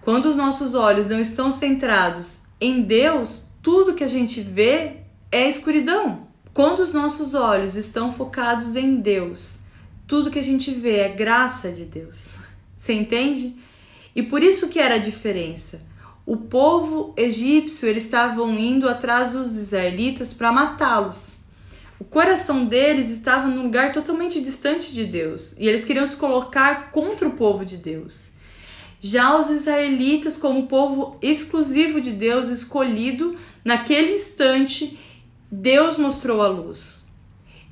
Quando 0.00 0.26
os 0.26 0.36
nossos 0.36 0.76
olhos 0.76 1.06
não 1.06 1.18
estão 1.18 1.50
centrados 1.50 2.43
em 2.64 2.82
Deus, 2.82 3.48
tudo 3.62 3.94
que 3.94 4.04
a 4.04 4.08
gente 4.08 4.40
vê 4.40 4.96
é 5.30 5.48
escuridão. 5.48 6.26
Quando 6.52 6.80
os 6.80 6.94
nossos 6.94 7.34
olhos 7.34 7.76
estão 7.76 8.12
focados 8.12 8.76
em 8.76 8.96
Deus, 8.96 9.60
tudo 10.06 10.30
que 10.30 10.38
a 10.38 10.42
gente 10.42 10.70
vê 10.70 10.98
é 10.98 11.08
graça 11.08 11.70
de 11.70 11.84
Deus. 11.84 12.36
Você 12.78 12.92
entende? 12.92 13.56
E 14.14 14.22
por 14.22 14.42
isso 14.42 14.68
que 14.68 14.78
era 14.78 14.94
a 14.94 14.98
diferença. 14.98 15.82
O 16.24 16.36
povo 16.36 17.12
egípcio, 17.16 17.88
eles 17.88 18.04
estavam 18.04 18.58
indo 18.58 18.88
atrás 18.88 19.32
dos 19.32 19.52
israelitas 19.56 20.32
para 20.32 20.52
matá-los. 20.52 21.38
O 21.98 22.04
coração 22.04 22.64
deles 22.64 23.10
estava 23.10 23.46
num 23.48 23.64
lugar 23.64 23.92
totalmente 23.92 24.40
distante 24.40 24.92
de 24.92 25.04
Deus 25.04 25.54
e 25.58 25.68
eles 25.68 25.84
queriam 25.84 26.06
se 26.06 26.16
colocar 26.16 26.90
contra 26.90 27.28
o 27.28 27.32
povo 27.32 27.64
de 27.64 27.76
Deus. 27.76 28.33
Já 29.00 29.38
os 29.38 29.50
israelitas, 29.50 30.36
como 30.36 30.66
povo 30.66 31.18
exclusivo 31.20 32.00
de 32.00 32.10
Deus, 32.10 32.48
escolhido, 32.48 33.36
naquele 33.64 34.14
instante, 34.14 34.98
Deus 35.50 35.96
mostrou 35.96 36.42
a 36.42 36.48
luz. 36.48 37.04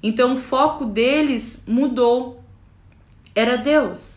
Então 0.03 0.35
o 0.35 0.39
foco 0.39 0.85
deles 0.85 1.63
mudou. 1.67 2.43
Era 3.35 3.57
Deus. 3.57 4.17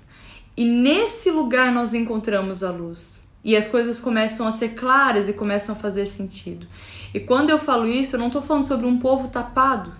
E 0.58 0.66
nesse 0.66 1.30
lugar 1.30 1.72
nós 1.72 1.94
encontramos 1.94 2.64
a 2.64 2.72
luz. 2.72 3.28
E 3.44 3.56
as 3.56 3.68
coisas 3.68 4.00
começam 4.00 4.48
a 4.48 4.52
ser 4.52 4.70
claras 4.70 5.30
e 5.30 5.34
começam 5.34 5.76
a 5.76 5.78
fazer 5.78 6.08
sentido. 6.08 6.66
E 7.14 7.20
quando 7.20 7.52
eu 7.52 7.60
falo 7.60 7.88
isso, 7.88 8.16
eu 8.16 8.20
não 8.20 8.28
estou 8.28 8.42
falando 8.42 8.66
sobre 8.66 8.88
um 8.88 8.98
povo 8.98 9.28
tapado. 9.28 9.94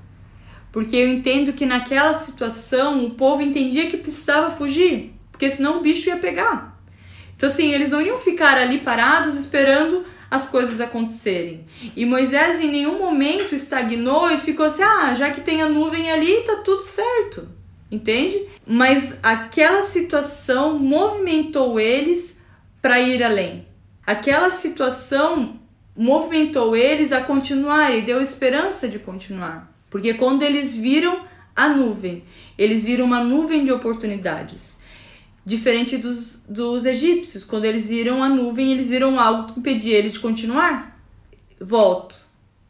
Porque 0.72 0.96
eu 0.96 1.08
entendo 1.08 1.54
que 1.54 1.66
naquela 1.66 2.14
situação 2.14 3.06
o 3.06 3.12
povo 3.12 3.42
entendia 3.42 3.88
que 3.88 3.98
precisava 3.98 4.56
fugir. 4.56 5.14
Porque 5.32 5.50
senão 5.50 5.78
o 5.78 5.82
bicho 5.82 6.10
ia 6.10 6.18
pegar. 6.18 6.75
Então, 7.36 7.48
assim, 7.48 7.74
eles 7.74 7.90
não 7.90 8.02
iam 8.02 8.18
ficar 8.18 8.58
ali 8.58 8.80
parados 8.80 9.36
esperando 9.36 10.06
as 10.30 10.48
coisas 10.48 10.82
acontecerem. 10.82 11.66
E 11.96 12.06
Moisés 12.06 12.60
em 12.60 12.72
nenhum 12.72 13.00
momento 13.00 13.54
estagnou 13.54 14.32
e 14.32 14.38
ficou 14.38 14.66
assim: 14.66 14.84
ah, 14.84 15.14
já 15.14 15.32
que 15.32 15.42
tem 15.42 15.62
a 15.62 15.70
nuvem 15.70 16.12
ali, 16.12 16.42
tá 16.42 16.58
tudo 16.58 16.82
certo. 16.82 17.48
Entende? 17.92 18.48
Mas 18.66 19.20
aquela 19.22 19.84
situação 19.84 20.80
movimentou 20.80 21.80
eles 21.80 22.40
para 22.82 23.00
ir 23.00 23.24
além. 23.24 23.68
Aquela 24.06 24.50
situação 24.50 25.60
movimentou 25.96 26.76
eles 26.76 27.12
a 27.12 27.22
continuar 27.22 27.96
e 27.96 28.02
deu 28.02 28.22
esperança 28.22 28.88
de 28.88 29.00
continuar. 29.00 29.72
Porque 29.90 30.14
quando 30.14 30.44
eles 30.44 30.76
viram 30.76 31.26
a 31.56 31.70
nuvem, 31.70 32.24
eles 32.58 32.84
viram 32.84 33.06
uma 33.06 33.24
nuvem 33.24 33.64
de 33.64 33.72
oportunidades. 33.72 34.78
Diferente 35.46 35.98
dos, 35.98 36.44
dos 36.50 36.86
egípcios, 36.86 37.44
quando 37.44 37.66
eles 37.66 37.88
viram 37.88 38.24
a 38.24 38.30
nuvem, 38.30 38.72
eles 38.72 38.90
viram 38.90 39.20
algo 39.20 39.46
que 39.46 39.60
impedia 39.60 39.96
eles 39.96 40.14
de 40.14 40.20
continuar. 40.20 41.00
Volto 41.62 42.18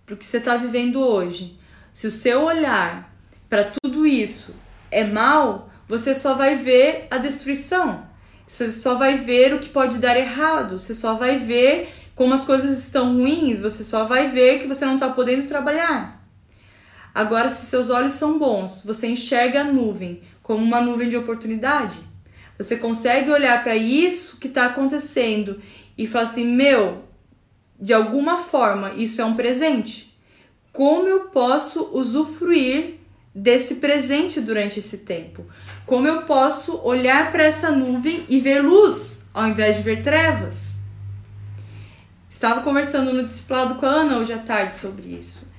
para 0.06 0.14
o 0.14 0.18
que 0.18 0.26
você 0.26 0.38
está 0.38 0.58
vivendo 0.58 1.00
hoje. 1.00 1.56
Se 1.94 2.06
o 2.06 2.12
seu 2.12 2.44
olhar 2.44 3.16
para 3.50 3.72
tudo 3.82 4.06
isso 4.06 4.60
é 4.92 5.06
mal, 5.06 5.70
você 5.88 6.14
só 6.14 6.34
vai 6.34 6.56
ver 6.56 7.08
a 7.10 7.18
destruição. 7.18 8.06
Você 8.46 8.70
só 8.70 8.96
vai 8.96 9.18
ver 9.18 9.54
o 9.54 9.60
que 9.60 9.70
pode 9.70 9.98
dar 9.98 10.18
errado. 10.18 10.78
Você 10.78 10.94
só 10.94 11.16
vai 11.16 11.40
ver 11.40 11.90
como 12.14 12.34
as 12.34 12.44
coisas 12.44 12.78
estão 12.78 13.14
ruins. 13.14 13.58
Você 13.60 13.86
só 13.86 14.04
vai 14.04 14.30
ver 14.30 14.60
que 14.60 14.68
você 14.68 14.86
não 14.86 14.96
está 14.96 15.10
podendo 15.10 15.48
trabalhar. 15.48 16.28
Agora, 17.14 17.50
se 17.50 17.66
seus 17.66 17.90
olhos 17.90 18.16
são 18.16 18.38
bons, 18.38 18.84
você 18.86 19.08
enxerga 19.08 19.62
a 19.62 19.64
nuvem 19.64 20.22
como 20.44 20.62
uma 20.62 20.82
nuvem 20.82 21.08
de 21.08 21.16
oportunidade. 21.16 21.96
Você 22.58 22.78
consegue 22.78 23.30
olhar 23.30 23.64
para 23.64 23.76
isso 23.76 24.38
que 24.38 24.48
está 24.48 24.68
acontecendo 24.68 25.60
e 25.98 26.08
falar 26.08 26.26
assim: 26.26 26.46
meu, 26.46 27.04
de 27.80 27.94
alguma 27.94 28.38
forma 28.38 28.94
isso 28.96 29.22
é 29.22 29.26
um 29.26 29.36
presente. 29.36 30.16
Como 30.72 31.08
eu 31.08 31.26
posso 31.30 31.92
usufruir 31.94 32.96
desse 33.34 33.76
presente 33.76 34.40
durante 34.40 34.80
esse 34.80 35.00
tempo? 35.00 35.46
Como 35.86 36.08
eu 36.08 36.24
posso 36.24 36.78
olhar 36.86 37.32
para 37.32 37.44
essa 37.44 37.72
nuvem 37.72 38.26
e 38.30 38.40
ver 38.40 38.62
luz 38.62 39.26
ao 39.34 39.48
invés 39.48 39.78
de 39.78 39.84
ver 39.84 40.02
trevas? 40.02 40.76
Estava 42.30 42.62
conversando 42.62 43.14
no 43.14 43.24
discipulado 43.24 43.76
com 43.76 43.86
a 43.86 43.90
Ana 43.90 44.18
hoje 44.18 44.34
à 44.34 44.38
tarde 44.38 44.74
sobre 44.74 45.08
isso. 45.08 45.54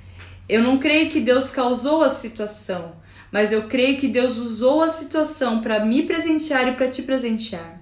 Eu 0.48 0.62
não 0.62 0.78
creio 0.78 1.10
que 1.10 1.20
Deus 1.20 1.50
causou 1.50 2.02
a 2.02 2.10
situação, 2.10 2.92
mas 3.30 3.52
eu 3.52 3.64
creio 3.64 3.99
que 3.99 4.09
Deus 4.09 4.37
usou 4.37 4.83
a 4.83 4.90
situação 4.90 5.61
para 5.61 5.85
me 5.85 6.02
presentear 6.02 6.68
e 6.68 6.73
para 6.73 6.88
te 6.88 7.02
presentear. 7.02 7.80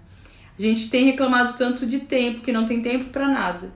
A 0.58 0.62
gente 0.62 0.88
tem 0.88 1.04
reclamado 1.04 1.56
tanto 1.58 1.84
de 1.86 2.00
tempo 2.00 2.40
que 2.40 2.52
não 2.52 2.64
tem 2.64 2.80
tempo 2.80 3.06
para 3.06 3.28
nada. 3.28 3.72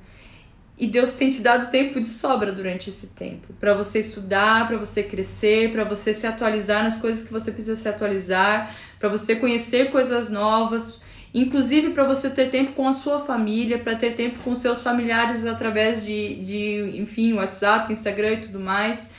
E 0.79 0.87
Deus 0.87 1.15
tem 1.15 1.29
te 1.29 1.41
dado 1.41 1.69
tempo 1.71 2.01
de 2.01 2.07
sobra 2.07 2.53
durante 2.53 2.89
esse 2.89 3.09
tempo, 3.09 3.53
para 3.59 3.75
você 3.75 3.99
estudar, 3.99 4.69
para 4.69 4.77
você 4.77 5.03
crescer, 5.03 5.73
para 5.73 5.83
você 5.83 6.15
se 6.15 6.25
atualizar 6.25 6.85
nas 6.85 6.97
coisas 6.97 7.27
que 7.27 7.33
você 7.33 7.51
precisa 7.51 7.75
se 7.75 7.89
atualizar, 7.89 8.73
para 8.97 9.09
você 9.09 9.35
conhecer 9.35 9.91
coisas 9.91 10.31
novas, 10.31 11.01
inclusive 11.35 11.91
para 11.91 12.05
você 12.05 12.31
ter 12.31 12.49
tempo 12.49 12.75
com 12.75 12.87
a 12.87 12.93
sua 12.93 13.19
família, 13.19 13.77
para 13.77 13.97
ter 13.97 14.15
tempo 14.15 14.39
com 14.45 14.55
seus 14.55 14.81
familiares 14.81 15.45
através 15.45 16.05
de, 16.05 16.37
de 16.45 16.97
enfim, 16.97 17.33
WhatsApp, 17.33 17.93
Instagram 17.93 18.35
e 18.35 18.41
tudo 18.43 18.61
mais. 18.61 19.11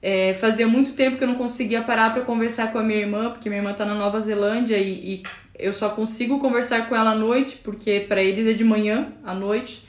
É, 0.00 0.34
fazia 0.34 0.66
muito 0.66 0.94
tempo 0.94 1.16
que 1.16 1.24
eu 1.24 1.28
não 1.28 1.34
conseguia 1.34 1.82
parar 1.82 2.12
para 2.12 2.22
conversar 2.22 2.72
com 2.72 2.78
a 2.78 2.82
minha 2.82 3.00
irmã, 3.00 3.30
porque 3.30 3.48
minha 3.48 3.60
irmã 3.60 3.72
está 3.72 3.84
na 3.84 3.94
Nova 3.94 4.20
Zelândia 4.20 4.78
e, 4.78 5.14
e 5.14 5.22
eu 5.58 5.72
só 5.72 5.88
consigo 5.88 6.38
conversar 6.38 6.88
com 6.88 6.94
ela 6.94 7.10
à 7.10 7.14
noite, 7.14 7.58
porque 7.64 8.00
para 8.08 8.22
eles 8.22 8.46
é 8.46 8.52
de 8.52 8.62
manhã, 8.62 9.12
à 9.24 9.34
noite. 9.34 9.86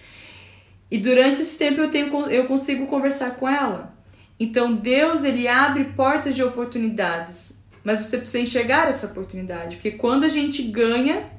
E 0.89 0.97
durante 0.97 1.41
esse 1.41 1.57
tempo 1.57 1.81
eu, 1.81 1.89
tenho, 1.89 2.27
eu 2.29 2.45
consigo 2.45 2.87
conversar 2.87 3.35
com 3.35 3.47
ela. 3.47 3.95
Então 4.39 4.73
Deus 4.73 5.23
ele 5.23 5.47
abre 5.47 5.83
portas 5.85 6.33
de 6.33 6.41
oportunidades, 6.41 7.61
mas 7.83 7.99
você 7.99 8.17
precisa 8.17 8.39
enxergar 8.39 8.87
essa 8.87 9.05
oportunidade, 9.05 9.75
porque 9.75 9.91
quando 9.91 10.23
a 10.23 10.29
gente 10.29 10.63
ganha 10.63 11.29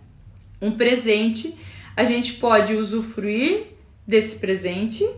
um 0.63 0.73
presente, 0.73 1.59
a 1.97 2.05
gente 2.05 2.35
pode 2.35 2.75
usufruir 2.75 3.69
desse 4.07 4.39
presente 4.39 5.09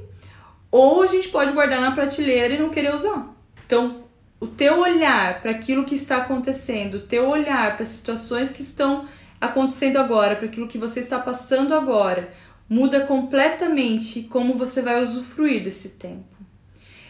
ou 0.71 1.03
a 1.03 1.07
gente 1.07 1.29
pode 1.29 1.53
guardar 1.53 1.81
na 1.81 1.93
prateleira 1.93 2.55
e 2.55 2.59
não 2.59 2.71
querer 2.71 2.95
usar. 2.95 3.32
Então, 3.73 4.05
o 4.39 4.47
teu 4.47 4.81
olhar 4.81 5.41
para 5.41 5.53
aquilo 5.53 5.87
que 5.87 5.95
está 5.95 6.19
acontecendo, 6.19 6.97
o 6.97 7.07
teu 7.07 7.27
olhar 7.27 7.73
para 7.75 7.85
as 7.85 7.89
situações 7.89 8.51
que 8.51 8.61
estão 8.61 9.07
acontecendo 9.41 9.97
agora, 9.97 10.37
para 10.37 10.45
aquilo 10.45 10.69
que 10.69 10.77
você 10.77 11.01
está 11.01 11.19
passando 11.19 11.75
agora, 11.75 12.31
muda 12.69 13.07
completamente 13.07 14.25
como 14.25 14.59
você 14.59 14.83
vai 14.83 15.03
usufruir 15.03 15.65
desse 15.65 15.89
tempo. 15.89 16.37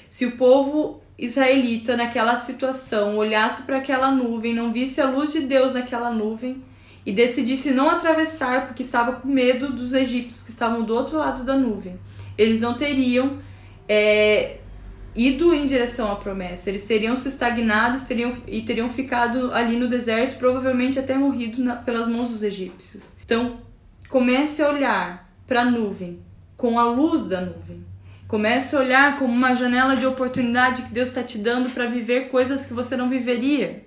Se 0.09 0.25
o 0.25 0.37
povo 0.37 1.03
israelita 1.18 1.96
naquela 1.96 2.37
situação 2.37 3.16
olhasse 3.16 3.64
para 3.64 3.79
aquela 3.79 4.12
nuvem, 4.12 4.55
não 4.55 4.72
visse 4.72 5.01
a 5.01 5.11
luz 5.11 5.33
de 5.33 5.40
Deus 5.40 5.75
naquela 5.75 6.12
nuvem 6.12 6.62
e 7.05 7.11
decidisse 7.11 7.72
não 7.72 7.90
atravessar 7.90 8.68
porque 8.68 8.85
estava 8.85 9.14
com 9.14 9.27
medo 9.27 9.72
dos 9.72 9.92
egípcios 9.92 10.44
que 10.44 10.51
estavam 10.51 10.85
do 10.85 10.94
outro 10.94 11.18
lado 11.18 11.42
da 11.42 11.57
nuvem, 11.57 11.98
eles 12.38 12.61
não 12.61 12.75
teriam 12.75 13.40
é, 13.88 14.59
ido 15.14 15.55
em 15.55 15.66
direção 15.66 16.11
à 16.11 16.16
promessa. 16.16 16.68
Eles 16.68 16.83
seriam 16.83 17.14
se 17.14 17.29
estagnados 17.29 18.03
teriam, 18.03 18.35
e 18.46 18.62
teriam 18.62 18.88
ficado 18.88 19.53
ali 19.53 19.77
no 19.77 19.88
deserto, 19.88 20.38
provavelmente 20.38 20.98
até 20.98 21.16
morrido 21.16 21.62
na, 21.62 21.77
pelas 21.77 22.09
mãos 22.09 22.31
dos 22.31 22.42
egípcios. 22.42 23.12
Então, 23.25 23.61
comece 24.09 24.62
a 24.62 24.68
olhar 24.68 25.31
para 25.46 25.62
a 25.62 25.64
nuvem, 25.64 26.20
com 26.57 26.79
a 26.79 26.85
luz 26.85 27.27
da 27.27 27.40
nuvem. 27.40 27.85
Comece 28.27 28.75
a 28.75 28.81
olhar 28.81 29.18
como 29.18 29.33
uma 29.33 29.55
janela 29.55 29.94
de 29.94 30.07
oportunidade 30.07 30.83
que 30.83 30.94
Deus 30.94 31.09
está 31.09 31.22
te 31.22 31.37
dando 31.37 31.68
para 31.70 31.85
viver 31.85 32.29
coisas 32.29 32.64
que 32.64 32.72
você 32.72 32.96
não 32.96 33.11
viveria 33.11 33.85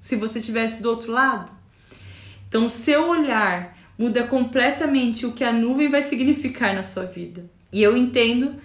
se 0.00 0.16
você 0.16 0.38
estivesse 0.38 0.82
do 0.82 0.88
outro 0.88 1.12
lado. 1.12 1.52
Então, 2.48 2.64
o 2.64 2.70
seu 2.70 3.10
olhar 3.10 3.76
muda 3.98 4.22
completamente 4.24 5.26
o 5.26 5.32
que 5.32 5.44
a 5.44 5.52
nuvem 5.52 5.88
vai 5.88 6.02
significar 6.02 6.74
na 6.74 6.82
sua 6.82 7.04
vida. 7.04 7.44
E 7.70 7.82
eu 7.82 7.96
entendo 7.96 8.56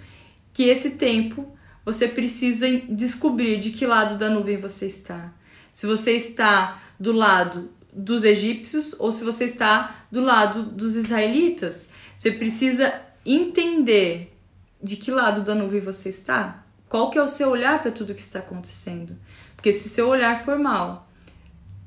que 0.52 0.62
esse 0.62 0.92
tempo 0.92 1.53
você 1.84 2.08
precisa 2.08 2.66
descobrir 2.88 3.58
de 3.58 3.70
que 3.70 3.86
lado 3.86 4.16
da 4.16 4.30
nuvem 4.30 4.56
você 4.56 4.86
está. 4.86 5.32
Se 5.72 5.86
você 5.86 6.12
está 6.12 6.82
do 6.98 7.12
lado 7.12 7.70
dos 7.94 8.24
egípcios 8.24 8.98
ou 8.98 9.12
se 9.12 9.22
você 9.22 9.44
está 9.44 10.06
do 10.10 10.20
lado 10.20 10.64
dos 10.64 10.96
israelitas. 10.96 11.88
Você 12.16 12.32
precisa 12.32 12.92
entender 13.24 14.36
de 14.82 14.96
que 14.96 15.10
lado 15.10 15.42
da 15.42 15.54
nuvem 15.54 15.80
você 15.80 16.08
está. 16.08 16.64
Qual 16.88 17.10
que 17.10 17.18
é 17.18 17.22
o 17.22 17.28
seu 17.28 17.50
olhar 17.50 17.80
para 17.80 17.92
tudo 17.92 18.14
que 18.14 18.20
está 18.20 18.40
acontecendo? 18.40 19.16
Porque 19.54 19.72
se 19.72 19.88
seu 19.88 20.08
olhar 20.08 20.44
for 20.44 20.58
mal, 20.58 21.08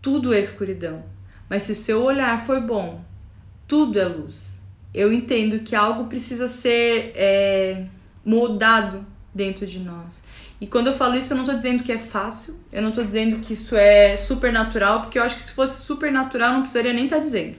tudo 0.01 0.33
é 0.33 0.39
escuridão. 0.39 1.03
Mas 1.49 1.63
se 1.63 1.73
o 1.73 1.75
seu 1.75 2.01
olhar 2.03 2.45
for 2.45 2.59
bom, 2.61 3.03
tudo 3.67 3.99
é 3.99 4.05
luz. 4.05 4.61
Eu 4.93 5.11
entendo 5.11 5.59
que 5.59 5.75
algo 5.75 6.05
precisa 6.05 6.47
ser 6.47 7.11
é, 7.15 7.85
moldado 8.25 9.05
dentro 9.37 9.65
de 9.65 9.79
nós. 9.79 10.21
E 10.59 10.65
quando 10.65 10.87
eu 10.87 10.93
falo 10.93 11.15
isso, 11.15 11.31
eu 11.31 11.37
não 11.37 11.43
estou 11.43 11.55
dizendo 11.55 11.83
que 11.83 11.91
é 11.91 11.99
fácil, 11.99 12.55
eu 12.73 12.81
não 12.81 12.89
estou 12.89 13.05
dizendo 13.05 13.37
que 13.37 13.53
isso 13.53 13.75
é 13.75 14.17
super 14.17 14.51
natural, 14.51 15.01
porque 15.01 15.19
eu 15.19 15.23
acho 15.23 15.35
que 15.35 15.41
se 15.41 15.51
fosse 15.51 15.81
super 15.81 16.11
natural, 16.11 16.53
não 16.53 16.61
precisaria 16.61 16.91
nem 16.91 17.05
estar 17.05 17.17
tá 17.17 17.21
dizendo. 17.21 17.55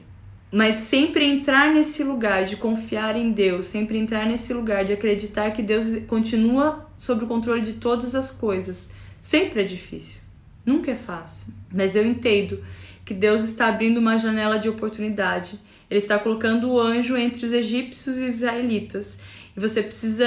Mas 0.50 0.76
sempre 0.76 1.24
entrar 1.24 1.72
nesse 1.72 2.02
lugar 2.02 2.44
de 2.44 2.56
confiar 2.56 3.16
em 3.16 3.30
Deus, 3.30 3.66
sempre 3.66 3.98
entrar 3.98 4.26
nesse 4.26 4.52
lugar 4.52 4.84
de 4.84 4.92
acreditar 4.92 5.50
que 5.52 5.62
Deus 5.62 5.86
continua 6.06 6.90
sob 6.98 7.24
o 7.24 7.28
controle 7.28 7.62
de 7.62 7.74
todas 7.74 8.14
as 8.14 8.30
coisas, 8.30 8.92
sempre 9.22 9.60
é 9.60 9.64
difícil. 9.64 10.22
Nunca 10.64 10.90
é 10.90 10.96
fácil. 10.96 11.52
Mas 11.72 11.94
eu 11.94 12.04
entendo 12.04 12.62
que 13.04 13.14
Deus 13.14 13.42
está 13.42 13.68
abrindo 13.68 13.98
uma 13.98 14.18
janela 14.18 14.58
de 14.58 14.68
oportunidade. 14.68 15.58
Ele 15.90 15.98
está 15.98 16.18
colocando 16.18 16.70
o 16.70 16.78
anjo 16.78 17.16
entre 17.16 17.46
os 17.46 17.52
egípcios 17.52 18.18
e 18.18 18.24
os 18.24 18.34
israelitas. 18.34 19.18
E 19.58 19.60
você 19.60 19.82
precisa 19.82 20.24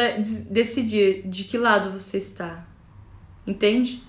decidir 0.50 1.22
de 1.26 1.46
que 1.46 1.58
lado 1.58 1.90
você 1.90 2.18
está. 2.18 2.68
Entende? 3.48 4.04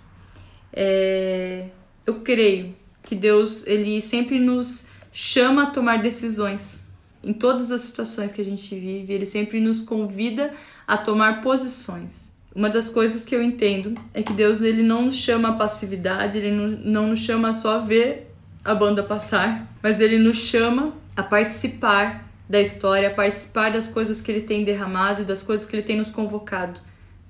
É... 0.72 1.68
Eu 2.04 2.22
creio 2.22 2.74
que 3.04 3.14
Deus 3.14 3.64
ele 3.68 4.02
sempre 4.02 4.40
nos 4.40 4.88
chama 5.12 5.62
a 5.62 5.66
tomar 5.66 6.02
decisões. 6.02 6.82
Em 7.22 7.32
todas 7.32 7.70
as 7.70 7.82
situações 7.82 8.32
que 8.32 8.40
a 8.40 8.44
gente 8.44 8.74
vive, 8.74 9.12
ele 9.12 9.24
sempre 9.24 9.60
nos 9.60 9.80
convida 9.80 10.52
a 10.88 10.96
tomar 10.96 11.40
posições. 11.40 12.32
Uma 12.52 12.68
das 12.68 12.88
coisas 12.88 13.24
que 13.24 13.32
eu 13.32 13.44
entendo 13.44 13.94
é 14.12 14.24
que 14.24 14.32
Deus 14.32 14.60
ele 14.60 14.82
não 14.82 15.02
nos 15.04 15.14
chama 15.14 15.50
a 15.50 15.52
passividade, 15.52 16.36
ele 16.36 16.50
não, 16.50 16.66
não 16.66 17.06
nos 17.10 17.20
chama 17.20 17.50
a 17.50 17.52
só 17.52 17.78
ver 17.78 18.34
a 18.64 18.74
banda 18.74 19.04
passar, 19.04 19.72
mas 19.80 20.00
ele 20.00 20.18
nos 20.18 20.38
chama 20.38 20.92
a 21.14 21.22
participar 21.22 22.31
da 22.52 22.60
história, 22.60 23.08
participar 23.08 23.70
das 23.70 23.88
coisas 23.88 24.20
que 24.20 24.30
ele 24.30 24.42
tem 24.42 24.62
derramado, 24.62 25.24
das 25.24 25.42
coisas 25.42 25.64
que 25.64 25.74
ele 25.74 25.82
tem 25.82 25.96
nos 25.96 26.10
convocado, 26.10 26.78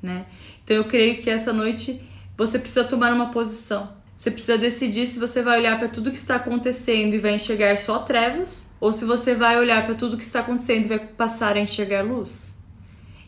né? 0.02 0.26
Então 0.64 0.76
eu 0.76 0.84
creio 0.84 1.22
que 1.22 1.30
essa 1.30 1.52
noite 1.52 2.02
você 2.36 2.58
precisa 2.58 2.82
tomar 2.82 3.12
uma 3.12 3.30
posição. 3.30 3.92
Você 4.16 4.32
precisa 4.32 4.58
decidir 4.58 5.06
se 5.06 5.20
você 5.20 5.40
vai 5.40 5.60
olhar 5.60 5.78
para 5.78 5.86
tudo 5.86 6.10
que 6.10 6.16
está 6.16 6.34
acontecendo 6.34 7.14
e 7.14 7.18
vai 7.18 7.36
enxergar 7.36 7.78
só 7.78 8.00
trevas, 8.00 8.68
ou 8.80 8.92
se 8.92 9.04
você 9.04 9.32
vai 9.32 9.56
olhar 9.56 9.86
para 9.86 9.94
tudo 9.94 10.16
que 10.16 10.24
está 10.24 10.40
acontecendo 10.40 10.86
e 10.86 10.88
vai 10.88 10.98
passar 10.98 11.56
a 11.56 11.60
enxergar 11.60 12.02
luz. 12.02 12.56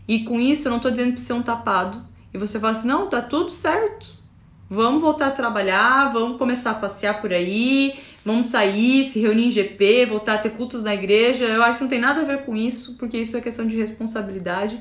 E 0.08 0.24
com 0.24 0.40
isso 0.40 0.66
eu 0.66 0.72
não 0.72 0.80
tô 0.80 0.90
dizendo 0.90 1.12
pra 1.12 1.22
ser 1.22 1.32
um 1.32 1.42
tapado. 1.42 2.04
E 2.32 2.38
você 2.38 2.58
fala 2.58 2.72
assim: 2.72 2.88
não, 2.88 3.08
tá 3.08 3.22
tudo 3.22 3.50
certo. 3.50 4.14
Vamos 4.68 5.00
voltar 5.00 5.28
a 5.28 5.30
trabalhar, 5.30 6.12
vamos 6.12 6.38
começar 6.38 6.72
a 6.72 6.74
passear 6.74 7.20
por 7.20 7.32
aí, 7.32 7.94
vamos 8.24 8.46
sair, 8.46 9.04
se 9.04 9.20
reunir 9.20 9.46
em 9.46 9.50
GP, 9.50 10.06
voltar 10.06 10.34
a 10.34 10.38
ter 10.38 10.50
cultos 10.50 10.82
na 10.82 10.94
igreja. 10.94 11.44
Eu 11.44 11.62
acho 11.62 11.78
que 11.78 11.84
não 11.84 11.88
tem 11.88 12.00
nada 12.00 12.22
a 12.22 12.24
ver 12.24 12.44
com 12.44 12.56
isso, 12.56 12.96
porque 12.96 13.18
isso 13.18 13.36
é 13.36 13.40
questão 13.40 13.66
de 13.66 13.76
responsabilidade. 13.76 14.80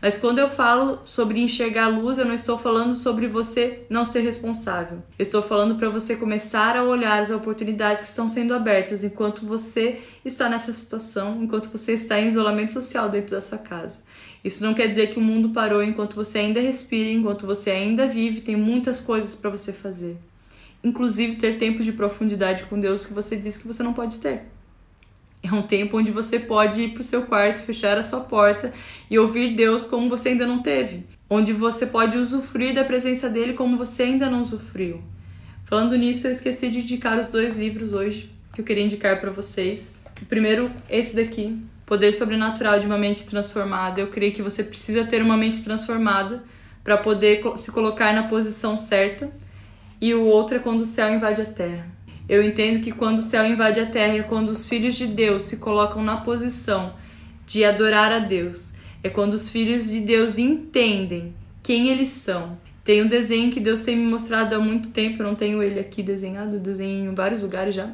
Mas 0.00 0.18
quando 0.18 0.38
eu 0.38 0.50
falo 0.50 0.98
sobre 1.06 1.40
enxergar 1.40 1.84
a 1.84 1.88
luz, 1.88 2.18
eu 2.18 2.26
não 2.26 2.34
estou 2.34 2.58
falando 2.58 2.94
sobre 2.94 3.26
você 3.26 3.84
não 3.88 4.04
ser 4.04 4.20
responsável. 4.20 4.98
Eu 5.18 5.22
estou 5.22 5.42
falando 5.42 5.76
para 5.76 5.88
você 5.88 6.14
começar 6.14 6.76
a 6.76 6.84
olhar 6.84 7.22
as 7.22 7.30
oportunidades 7.30 8.02
que 8.02 8.08
estão 8.10 8.28
sendo 8.28 8.52
abertas 8.52 9.02
enquanto 9.02 9.46
você 9.46 10.00
está 10.22 10.46
nessa 10.46 10.74
situação, 10.74 11.42
enquanto 11.42 11.70
você 11.70 11.92
está 11.92 12.20
em 12.20 12.28
isolamento 12.28 12.72
social 12.72 13.08
dentro 13.08 13.30
da 13.30 13.40
sua 13.40 13.56
casa. 13.56 14.00
Isso 14.44 14.62
não 14.62 14.74
quer 14.74 14.88
dizer 14.88 15.06
que 15.06 15.18
o 15.18 15.22
mundo 15.22 15.48
parou 15.50 15.82
enquanto 15.82 16.16
você 16.16 16.38
ainda 16.38 16.60
respira, 16.60 17.08
enquanto 17.08 17.46
você 17.46 17.70
ainda 17.70 18.06
vive, 18.06 18.42
tem 18.42 18.56
muitas 18.56 19.00
coisas 19.00 19.34
para 19.34 19.48
você 19.48 19.72
fazer. 19.72 20.18
Inclusive 20.84 21.36
ter 21.36 21.56
tempos 21.56 21.84
de 21.84 21.92
profundidade 21.92 22.64
com 22.64 22.78
Deus 22.78 23.06
que 23.06 23.14
você 23.14 23.36
diz 23.36 23.56
que 23.56 23.66
você 23.66 23.82
não 23.82 23.94
pode 23.94 24.18
ter. 24.18 24.42
É 25.42 25.52
um 25.52 25.62
tempo 25.62 25.98
onde 25.98 26.10
você 26.10 26.38
pode 26.38 26.82
ir 26.82 26.90
para 26.92 27.00
o 27.00 27.04
seu 27.04 27.22
quarto, 27.22 27.62
fechar 27.62 27.98
a 27.98 28.02
sua 28.02 28.20
porta 28.20 28.72
e 29.10 29.18
ouvir 29.18 29.54
Deus 29.54 29.84
como 29.84 30.08
você 30.08 30.30
ainda 30.30 30.46
não 30.46 30.62
teve. 30.62 31.04
Onde 31.28 31.52
você 31.52 31.86
pode 31.86 32.16
usufruir 32.16 32.74
da 32.74 32.84
presença 32.84 33.28
dele 33.28 33.54
como 33.54 33.76
você 33.76 34.04
ainda 34.04 34.28
não 34.28 34.40
usufruiu. 34.40 35.02
Falando 35.64 35.96
nisso, 35.96 36.26
eu 36.26 36.32
esqueci 36.32 36.68
de 36.68 36.80
indicar 36.80 37.18
os 37.18 37.26
dois 37.26 37.56
livros 37.56 37.92
hoje 37.92 38.30
que 38.54 38.60
eu 38.60 38.64
queria 38.64 38.84
indicar 38.84 39.20
para 39.20 39.30
vocês. 39.30 40.04
O 40.22 40.26
primeiro, 40.26 40.70
esse 40.88 41.16
daqui, 41.16 41.58
Poder 41.84 42.12
Sobrenatural 42.12 42.78
de 42.78 42.86
uma 42.86 42.96
Mente 42.96 43.26
Transformada. 43.26 44.00
Eu 44.00 44.08
creio 44.08 44.32
que 44.32 44.40
você 44.40 44.62
precisa 44.62 45.04
ter 45.04 45.20
uma 45.20 45.36
mente 45.36 45.62
transformada 45.62 46.42
para 46.82 46.96
poder 46.96 47.42
se 47.56 47.70
colocar 47.70 48.14
na 48.14 48.22
posição 48.24 48.76
certa. 48.76 49.30
E 50.04 50.12
o 50.12 50.26
outro 50.26 50.56
é 50.56 50.58
quando 50.58 50.82
o 50.82 50.86
céu 50.86 51.14
invade 51.14 51.40
a 51.40 51.46
terra. 51.46 51.90
Eu 52.28 52.42
entendo 52.42 52.82
que 52.82 52.92
quando 52.92 53.20
o 53.20 53.22
céu 53.22 53.46
invade 53.46 53.80
a 53.80 53.86
terra 53.86 54.18
é 54.18 54.22
quando 54.22 54.50
os 54.50 54.68
filhos 54.68 54.96
de 54.96 55.06
Deus 55.06 55.44
se 55.44 55.56
colocam 55.56 56.04
na 56.04 56.18
posição 56.18 56.92
de 57.46 57.64
adorar 57.64 58.12
a 58.12 58.18
Deus. 58.18 58.74
É 59.02 59.08
quando 59.08 59.32
os 59.32 59.48
filhos 59.48 59.86
de 59.86 60.00
Deus 60.00 60.36
entendem 60.36 61.34
quem 61.62 61.88
eles 61.88 62.10
são. 62.10 62.58
Tem 62.84 63.02
um 63.02 63.06
desenho 63.06 63.50
que 63.50 63.58
Deus 63.58 63.80
tem 63.80 63.96
me 63.96 64.04
mostrado 64.04 64.54
há 64.54 64.58
muito 64.58 64.90
tempo, 64.90 65.22
eu 65.22 65.26
não 65.26 65.34
tenho 65.34 65.62
ele 65.62 65.80
aqui 65.80 66.02
desenhado, 66.02 66.58
desenho 66.58 67.10
em 67.10 67.14
vários 67.14 67.40
lugares 67.40 67.74
já. 67.74 67.90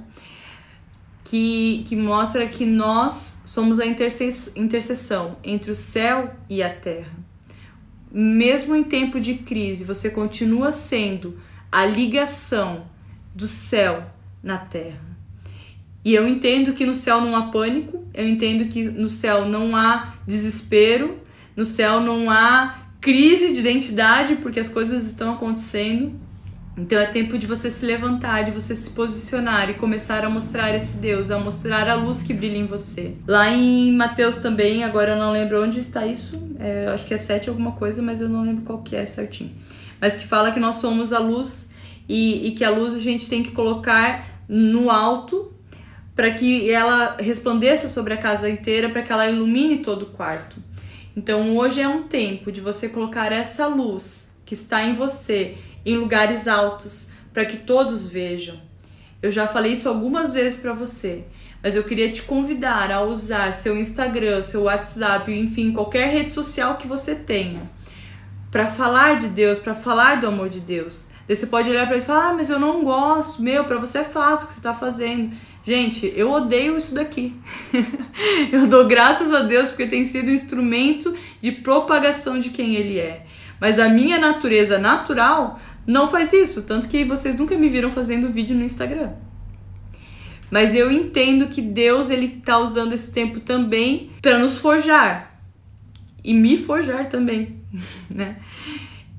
Que, 1.22 1.84
que 1.86 1.94
mostra 1.94 2.44
que 2.48 2.66
nós 2.66 3.40
somos 3.46 3.78
a 3.78 3.86
intercessão 3.86 5.36
entre 5.44 5.70
o 5.70 5.76
céu 5.76 6.34
e 6.48 6.60
a 6.60 6.74
terra. 6.74 7.16
Mesmo 8.10 8.74
em 8.74 8.82
tempo 8.82 9.20
de 9.20 9.34
crise, 9.34 9.84
você 9.84 10.10
continua 10.10 10.72
sendo 10.72 11.38
a 11.70 11.86
ligação 11.86 12.84
do 13.34 13.46
céu 13.46 14.04
na 14.42 14.58
terra. 14.58 15.10
E 16.04 16.14
eu 16.14 16.26
entendo 16.26 16.72
que 16.72 16.86
no 16.86 16.94
céu 16.94 17.20
não 17.20 17.36
há 17.36 17.50
pânico, 17.50 18.04
eu 18.14 18.26
entendo 18.26 18.66
que 18.66 18.84
no 18.84 19.08
céu 19.08 19.46
não 19.46 19.76
há 19.76 20.14
desespero, 20.26 21.18
no 21.54 21.64
céu 21.64 22.00
não 22.00 22.30
há 22.30 22.78
crise 23.00 23.52
de 23.52 23.60
identidade, 23.60 24.36
porque 24.36 24.60
as 24.60 24.68
coisas 24.68 25.04
estão 25.04 25.34
acontecendo. 25.34 26.12
Então 26.76 26.98
é 26.98 27.06
tempo 27.06 27.36
de 27.36 27.46
você 27.46 27.70
se 27.70 27.84
levantar, 27.84 28.44
de 28.44 28.50
você 28.50 28.74
se 28.74 28.90
posicionar 28.90 29.68
e 29.68 29.74
começar 29.74 30.24
a 30.24 30.30
mostrar 30.30 30.74
esse 30.74 30.94
Deus, 30.94 31.30
a 31.30 31.38
mostrar 31.38 31.88
a 31.88 31.94
luz 31.94 32.22
que 32.22 32.32
brilha 32.32 32.56
em 32.56 32.66
você. 32.66 33.14
Lá 33.26 33.50
em 33.50 33.92
Mateus 33.92 34.38
também, 34.38 34.84
agora 34.84 35.12
eu 35.12 35.18
não 35.18 35.32
lembro 35.32 35.62
onde 35.62 35.78
está 35.78 36.06
isso, 36.06 36.40
é, 36.58 36.86
acho 36.86 37.04
que 37.04 37.12
é 37.12 37.18
sete 37.18 37.50
alguma 37.50 37.72
coisa, 37.72 38.00
mas 38.00 38.20
eu 38.20 38.28
não 38.28 38.42
lembro 38.42 38.62
qual 38.62 38.78
que 38.78 38.96
é 38.96 39.04
certinho. 39.04 39.50
Mas 40.00 40.16
que 40.16 40.26
fala 40.26 40.52
que 40.52 40.60
nós 40.60 40.76
somos 40.76 41.12
a 41.12 41.18
luz 41.18 41.70
e, 42.08 42.48
e 42.48 42.50
que 42.52 42.64
a 42.64 42.70
luz 42.70 42.94
a 42.94 42.98
gente 42.98 43.28
tem 43.28 43.42
que 43.42 43.50
colocar 43.52 44.44
no 44.48 44.90
alto 44.90 45.52
para 46.14 46.30
que 46.32 46.70
ela 46.70 47.16
resplandeça 47.18 47.88
sobre 47.88 48.14
a 48.14 48.16
casa 48.16 48.48
inteira, 48.48 48.88
para 48.88 49.02
que 49.02 49.12
ela 49.12 49.28
ilumine 49.28 49.78
todo 49.78 50.02
o 50.02 50.06
quarto. 50.06 50.56
Então 51.16 51.56
hoje 51.56 51.80
é 51.80 51.88
um 51.88 52.02
tempo 52.02 52.50
de 52.52 52.60
você 52.60 52.88
colocar 52.88 53.32
essa 53.32 53.66
luz 53.66 54.36
que 54.44 54.54
está 54.54 54.84
em 54.84 54.94
você 54.94 55.56
em 55.84 55.96
lugares 55.96 56.46
altos 56.48 57.08
para 57.32 57.44
que 57.44 57.58
todos 57.58 58.08
vejam. 58.08 58.60
Eu 59.22 59.30
já 59.30 59.46
falei 59.46 59.72
isso 59.72 59.88
algumas 59.88 60.32
vezes 60.32 60.58
para 60.58 60.72
você, 60.72 61.24
mas 61.62 61.76
eu 61.76 61.84
queria 61.84 62.10
te 62.10 62.22
convidar 62.22 62.90
a 62.90 63.02
usar 63.02 63.52
seu 63.54 63.76
Instagram, 63.76 64.42
seu 64.42 64.62
WhatsApp, 64.62 65.30
enfim, 65.32 65.72
qualquer 65.72 66.10
rede 66.10 66.32
social 66.32 66.76
que 66.76 66.86
você 66.86 67.14
tenha, 67.14 67.70
para 68.50 68.66
falar 68.66 69.16
de 69.16 69.28
Deus, 69.28 69.58
para 69.58 69.74
falar 69.74 70.20
do 70.20 70.26
amor 70.26 70.48
de 70.48 70.60
Deus. 70.60 71.08
Daí 71.26 71.36
você 71.36 71.46
pode 71.46 71.70
olhar 71.70 71.86
para 71.86 71.96
isso 71.96 72.06
e 72.06 72.08
falar: 72.08 72.30
ah, 72.30 72.34
mas 72.34 72.50
eu 72.50 72.58
não 72.58 72.84
gosto, 72.84 73.42
meu, 73.42 73.64
para 73.64 73.78
você 73.78 73.98
é 73.98 74.04
fácil 74.04 74.44
o 74.44 74.48
que 74.48 74.54
você 74.54 74.60
está 74.60 74.74
fazendo. 74.74 75.30
Gente, 75.62 76.12
eu 76.16 76.30
odeio 76.32 76.76
isso 76.76 76.94
daqui. 76.94 77.34
eu 78.50 78.66
dou 78.66 78.86
graças 78.88 79.32
a 79.32 79.42
Deus 79.42 79.68
porque 79.68 79.86
tem 79.86 80.04
sido 80.04 80.28
um 80.28 80.34
instrumento 80.34 81.14
de 81.40 81.52
propagação 81.52 82.38
de 82.38 82.50
quem 82.50 82.74
Ele 82.74 82.98
é. 82.98 83.26
Mas 83.60 83.78
a 83.78 83.88
minha 83.88 84.18
natureza 84.18 84.78
natural 84.78 85.60
não 85.86 86.08
faz 86.08 86.32
isso, 86.32 86.62
tanto 86.62 86.88
que 86.88 87.04
vocês 87.04 87.34
nunca 87.34 87.56
me 87.56 87.68
viram 87.68 87.90
fazendo 87.90 88.30
vídeo 88.30 88.56
no 88.56 88.64
Instagram. 88.64 89.10
Mas 90.50 90.74
eu 90.74 90.90
entendo 90.90 91.46
que 91.46 91.60
Deus 91.60 92.10
ele 92.10 92.40
tá 92.44 92.58
usando 92.58 92.92
esse 92.92 93.12
tempo 93.12 93.38
também 93.38 94.10
para 94.20 94.38
nos 94.38 94.58
forjar 94.58 95.29
e 96.22 96.34
me 96.34 96.56
forjar 96.56 97.06
também, 97.06 97.60
né? 98.08 98.36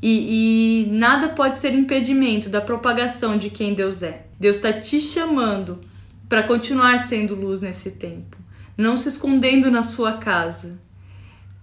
E, 0.02 0.86
e 0.88 0.92
nada 0.92 1.30
pode 1.30 1.62
ser 1.62 1.74
impedimento 1.74 2.50
da 2.50 2.60
propagação 2.60 3.38
de 3.38 3.50
quem 3.50 3.74
Deus 3.74 4.02
é. 4.02 4.26
Deus 4.40 4.56
está 4.56 4.74
te 4.74 5.00
chamando 5.00 5.80
para 6.28 6.44
continuar 6.44 6.98
sendo 7.00 7.36
luz 7.36 7.60
nesse 7.60 7.92
tempo, 7.92 8.38
não 8.78 8.98
se 8.98 9.10
escondendo 9.10 9.70
na 9.70 9.84
sua 9.84 10.14
casa, 10.14 10.80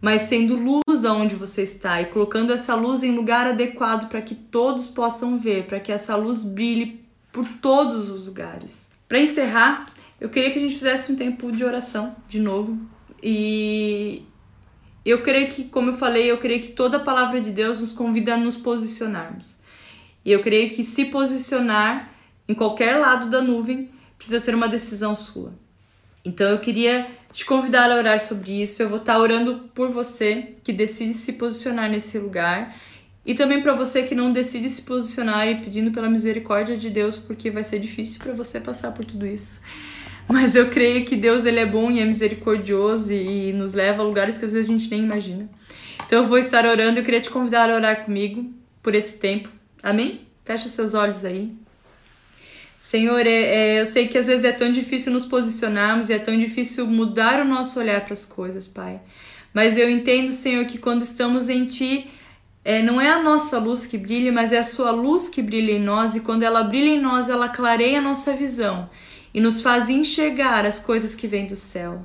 mas 0.01 0.22
sendo 0.22 0.57
luz 0.57 1.05
aonde 1.05 1.35
você 1.35 1.62
está 1.62 2.01
e 2.01 2.07
colocando 2.07 2.53
essa 2.53 2.74
luz 2.74 3.03
em 3.03 3.16
lugar 3.16 3.46
adequado 3.46 4.09
para 4.09 4.22
que 4.22 4.35
todos 4.35 4.87
possam 4.87 5.38
ver, 5.38 5.64
para 5.64 5.81
que 5.81 5.90
essa 5.90 6.14
luz 6.14 6.44
brilhe 6.44 7.05
por 7.33 7.46
todos 7.61 8.09
os 8.09 8.27
lugares. 8.27 8.87
Para 9.09 9.18
encerrar, 9.18 9.90
eu 10.20 10.29
queria 10.29 10.51
que 10.51 10.59
a 10.59 10.62
gente 10.62 10.74
fizesse 10.74 11.11
um 11.11 11.16
tempo 11.16 11.51
de 11.51 11.64
oração 11.64 12.14
de 12.29 12.38
novo 12.38 12.79
e 13.22 14.22
eu 15.11 15.23
creio 15.23 15.49
que, 15.49 15.64
como 15.64 15.90
eu 15.90 15.94
falei, 15.94 16.31
eu 16.31 16.38
creio 16.38 16.61
que 16.61 16.68
toda 16.68 16.97
a 16.97 17.01
palavra 17.01 17.40
de 17.40 17.51
Deus 17.51 17.81
nos 17.81 17.92
convida 17.92 18.35
a 18.35 18.37
nos 18.37 18.57
posicionarmos. 18.57 19.59
E 20.25 20.33
eu 20.33 20.40
creio 20.40 20.71
que 20.71 20.85
se 20.85 21.07
posicionar 21.07 22.12
em 22.47 22.55
qualquer 22.55 22.97
lado 22.97 23.31
da 23.31 23.40
nuvem 23.40 23.90
precisa 24.16 24.40
ser 24.40 24.55
uma 24.55 24.68
decisão 24.68 25.14
sua. 25.14 25.53
Então 26.25 26.49
eu 26.51 26.59
queria 26.59 27.07
te 27.33 27.44
convidar 27.44 27.90
a 27.90 27.97
orar 27.97 28.21
sobre 28.21 28.62
isso. 28.62 28.83
Eu 28.83 28.88
vou 28.88 28.99
estar 28.99 29.18
orando 29.18 29.71
por 29.75 29.90
você 29.90 30.57
que 30.62 30.73
decide 30.73 31.14
se 31.14 31.35
posicionar 31.35 31.88
nesse 31.88 32.18
lugar 32.18 32.77
e 33.25 33.35
também 33.35 33.62
para 33.62 33.75
você 33.75 34.03
que 34.03 34.14
não 34.14 34.33
decide 34.33 34.68
se 34.71 34.83
posicionar 34.83 35.47
e 35.49 35.61
pedindo 35.61 35.90
pela 35.90 36.09
misericórdia 36.09 36.77
de 36.77 36.88
Deus, 36.88 37.18
porque 37.18 37.51
vai 37.51 37.62
ser 37.62 37.79
difícil 37.79 38.18
para 38.18 38.33
você 38.33 38.59
passar 38.59 38.92
por 38.92 39.05
tudo 39.05 39.27
isso. 39.27 39.61
Mas 40.29 40.55
eu 40.55 40.69
creio 40.69 41.07
que 41.07 41.17
Deus 41.17 41.47
ele 41.47 41.59
é 41.59 41.64
bom 41.64 41.91
e 41.91 42.01
é 42.01 42.05
misericordioso 42.05 43.11
e 43.14 43.51
nos 43.55 43.73
leva 43.73 44.03
a 44.03 44.05
lugares 44.05 44.37
que 44.37 44.45
às 44.45 44.53
vezes 44.53 44.69
a 44.69 44.73
gente 44.73 44.91
nem 44.91 45.03
imagina. 45.03 45.49
Então 46.07 46.23
eu 46.23 46.29
vou 46.29 46.37
estar 46.37 46.67
orando 46.67 46.99
eu 46.99 47.05
queria 47.05 47.21
te 47.21 47.31
convidar 47.31 47.71
a 47.71 47.75
orar 47.75 48.05
comigo 48.05 48.45
por 48.83 48.95
esse 48.95 49.17
tempo. 49.17 49.49
Amém? 49.83 50.21
Fecha 50.45 50.69
seus 50.69 50.93
olhos 50.93 51.25
aí. 51.25 51.51
Senhor, 52.79 53.27
é, 53.27 53.31
é, 53.77 53.81
eu 53.81 53.87
sei 53.87 54.07
que 54.07 54.19
às 54.19 54.27
vezes 54.27 54.45
é 54.45 54.53
tão 54.53 54.71
difícil 54.71 55.12
nos 55.12 55.25
posicionarmos 55.25 56.11
e 56.11 56.12
é 56.12 56.19
tão 56.19 56.38
difícil 56.38 56.87
mudar 56.87 57.41
o 57.41 57.45
nosso 57.45 57.81
olhar 57.81 58.05
para 58.05 58.12
as 58.12 58.27
coisas, 58.27 58.69
Pai. 58.69 59.01
Mas 59.53 59.79
eu 59.79 59.91
entendo, 59.91 60.31
Senhor, 60.31 60.64
que 60.67 60.79
quando 60.79 61.03
estamos 61.03 61.49
em 61.49 61.64
Ti, 61.64 62.09
é, 62.64 62.83
não 62.83 63.01
é 63.01 63.11
a 63.11 63.23
nossa 63.23 63.59
luz 63.59 63.87
que 63.87 63.99
brilha, 63.99 64.31
mas 64.31 64.53
é 64.53 64.59
a 64.59 64.64
Sua 64.64 64.91
luz 64.91 65.29
que 65.29 65.43
brilha 65.43 65.73
em 65.73 65.81
nós, 65.81 66.14
e 66.14 66.21
quando 66.21 66.43
ela 66.45 66.62
brilha 66.62 66.91
em 66.91 67.01
nós, 67.01 67.29
ela 67.29 67.49
clareia 67.49 67.99
a 67.99 68.03
nossa 68.03 68.33
visão 68.35 68.88
e 69.33 69.41
nos 69.41 69.62
faz 69.62 69.88
enxergar 69.88 70.64
as 70.64 70.79
coisas 70.79 71.14
que 71.14 71.27
vêm 71.27 71.47
do 71.47 71.57
céu. 71.57 72.03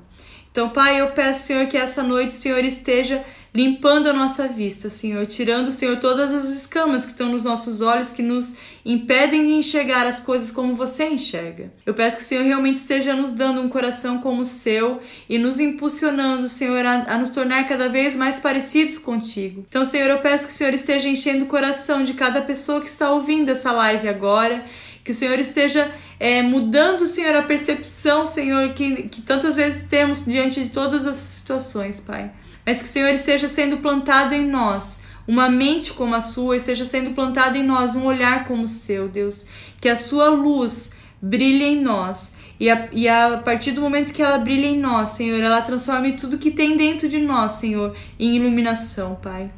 Então, 0.53 0.69
Pai, 0.69 1.01
eu 1.01 1.07
peço, 1.07 1.47
Senhor, 1.47 1.65
que 1.65 1.75
essa 1.75 2.03
noite 2.03 2.29
o 2.29 2.33
Senhor 2.33 2.63
esteja 2.63 3.23
limpando 3.53 4.07
a 4.07 4.13
nossa 4.13 4.47
vista, 4.47 4.87
Senhor, 4.87 5.25
tirando, 5.25 5.71
Senhor, 5.71 5.97
todas 5.97 6.31
as 6.31 6.45
escamas 6.45 7.05
que 7.05 7.11
estão 7.11 7.29
nos 7.29 7.43
nossos 7.43 7.81
olhos 7.81 8.11
que 8.11 8.21
nos 8.21 8.53
impedem 8.85 9.45
de 9.45 9.53
enxergar 9.53 10.07
as 10.07 10.19
coisas 10.19 10.51
como 10.51 10.75
você 10.75 11.07
enxerga. 11.07 11.71
Eu 11.83 11.95
peço 11.95 12.17
que 12.17 12.23
o 12.23 12.25
Senhor 12.25 12.43
realmente 12.43 12.77
esteja 12.77 13.15
nos 13.15 13.31
dando 13.31 13.61
um 13.61 13.69
coração 13.69 14.19
como 14.19 14.41
o 14.41 14.45
seu 14.45 14.99
e 15.27 15.39
nos 15.39 15.59
impulsionando, 15.59 16.47
Senhor, 16.47 16.85
a, 16.85 17.13
a 17.13 17.17
nos 17.17 17.29
tornar 17.29 17.67
cada 17.67 17.89
vez 17.89 18.15
mais 18.15 18.39
parecidos 18.39 18.99
contigo. 18.99 19.65
Então, 19.67 19.85
Senhor, 19.85 20.09
eu 20.09 20.19
peço 20.19 20.45
que 20.45 20.53
o 20.53 20.55
Senhor 20.55 20.73
esteja 20.73 21.09
enchendo 21.09 21.45
o 21.45 21.47
coração 21.47 22.03
de 22.03 22.13
cada 22.13 22.41
pessoa 22.41 22.79
que 22.81 22.87
está 22.87 23.11
ouvindo 23.11 23.49
essa 23.49 23.71
live 23.71 24.07
agora 24.07 24.65
que 25.03 25.11
o 25.11 25.13
Senhor 25.13 25.37
esteja 25.37 25.91
é, 26.19 26.41
mudando, 26.41 27.05
Senhor, 27.05 27.35
a 27.35 27.41
percepção, 27.41 28.25
Senhor, 28.25 28.73
que, 28.73 29.03
que 29.03 29.21
tantas 29.21 29.55
vezes 29.55 29.83
temos 29.87 30.25
diante 30.25 30.63
de 30.63 30.69
todas 30.69 31.05
essas 31.05 31.29
situações, 31.29 31.99
Pai. 31.99 32.31
mas 32.65 32.81
que, 32.81 32.87
Senhor, 32.87 33.09
esteja 33.09 33.47
sendo 33.49 33.77
plantado 33.77 34.33
em 34.33 34.45
nós 34.45 35.01
uma 35.27 35.49
mente 35.49 35.93
como 35.93 36.15
a 36.15 36.21
sua, 36.21 36.57
esteja 36.57 36.85
sendo 36.85 37.11
plantado 37.11 37.57
em 37.57 37.63
nós 37.63 37.95
um 37.95 38.05
olhar 38.05 38.45
como 38.45 38.63
o 38.63 38.67
seu, 38.67 39.07
Deus. 39.07 39.45
Que 39.79 39.89
a 39.89 39.95
sua 39.95 40.29
luz 40.29 40.91
brilhe 41.21 41.63
em 41.63 41.81
nós. 41.81 42.33
E 42.59 42.69
a, 42.69 42.89
e 42.91 43.07
a 43.07 43.41
partir 43.43 43.71
do 43.71 43.81
momento 43.81 44.13
que 44.13 44.21
ela 44.21 44.37
brilha 44.37 44.67
em 44.67 44.79
nós, 44.79 45.09
Senhor, 45.09 45.41
ela 45.41 45.61
transforme 45.61 46.13
tudo 46.13 46.37
que 46.37 46.51
tem 46.51 46.77
dentro 46.77 47.09
de 47.09 47.19
nós, 47.19 47.53
Senhor, 47.53 47.95
em 48.19 48.35
iluminação, 48.35 49.15
Pai. 49.15 49.49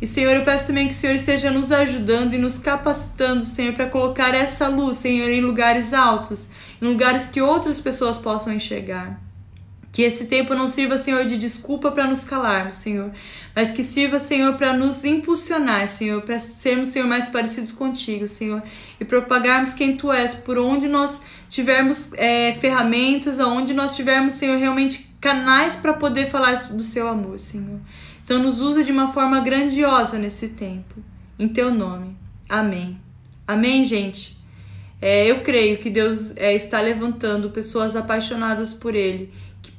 E, 0.00 0.06
Senhor, 0.06 0.34
eu 0.34 0.44
peço 0.44 0.68
também 0.68 0.88
que 0.88 0.94
o 0.94 0.96
Senhor 0.96 1.14
esteja 1.14 1.50
nos 1.50 1.70
ajudando 1.70 2.32
e 2.32 2.38
nos 2.38 2.58
capacitando, 2.58 3.44
Senhor, 3.44 3.74
para 3.74 3.86
colocar 3.86 4.34
essa 4.34 4.66
luz, 4.66 4.96
Senhor, 4.96 5.28
em 5.28 5.42
lugares 5.42 5.92
altos, 5.92 6.48
em 6.80 6.86
lugares 6.86 7.26
que 7.26 7.40
outras 7.40 7.78
pessoas 7.80 8.16
possam 8.16 8.52
enxergar. 8.52 9.20
Que 9.92 10.02
esse 10.02 10.26
tempo 10.26 10.54
não 10.54 10.68
sirva, 10.68 10.96
Senhor, 10.96 11.26
de 11.26 11.36
desculpa 11.36 11.90
para 11.90 12.06
nos 12.06 12.24
calarmos, 12.24 12.76
Senhor, 12.76 13.10
mas 13.54 13.72
que 13.72 13.82
sirva, 13.82 14.20
Senhor, 14.20 14.54
para 14.54 14.72
nos 14.72 15.04
impulsionar, 15.04 15.86
Senhor, 15.88 16.22
para 16.22 16.38
sermos, 16.38 16.90
Senhor, 16.90 17.06
mais 17.06 17.26
parecidos 17.26 17.72
contigo, 17.72 18.28
Senhor, 18.28 18.62
e 19.00 19.04
propagarmos 19.04 19.74
quem 19.74 19.96
Tu 19.96 20.10
és, 20.12 20.32
por 20.32 20.56
onde 20.58 20.88
nós 20.88 21.20
tivermos 21.50 22.12
é, 22.14 22.52
ferramentas, 22.60 23.40
aonde 23.40 23.74
nós 23.74 23.96
tivermos, 23.96 24.34
Senhor, 24.34 24.58
realmente 24.58 25.14
canais 25.20 25.74
para 25.74 25.92
poder 25.92 26.30
falar 26.30 26.54
do 26.54 26.82
Seu 26.84 27.08
amor, 27.08 27.38
Senhor. 27.38 27.80
Então, 28.30 28.44
nos 28.44 28.60
usa 28.60 28.84
de 28.84 28.92
uma 28.92 29.12
forma 29.12 29.40
grandiosa 29.40 30.16
nesse 30.16 30.50
tempo, 30.50 30.94
em 31.36 31.48
Teu 31.48 31.74
nome. 31.74 32.16
Amém. 32.48 32.96
Amém, 33.44 33.84
gente. 33.84 34.38
É, 35.02 35.28
eu 35.28 35.40
creio 35.40 35.78
que 35.78 35.90
Deus 35.90 36.36
é, 36.36 36.54
está 36.54 36.80
levantando 36.80 37.50
pessoas 37.50 37.96
apaixonadas 37.96 38.72
por 38.72 38.94
Ele 38.94 39.32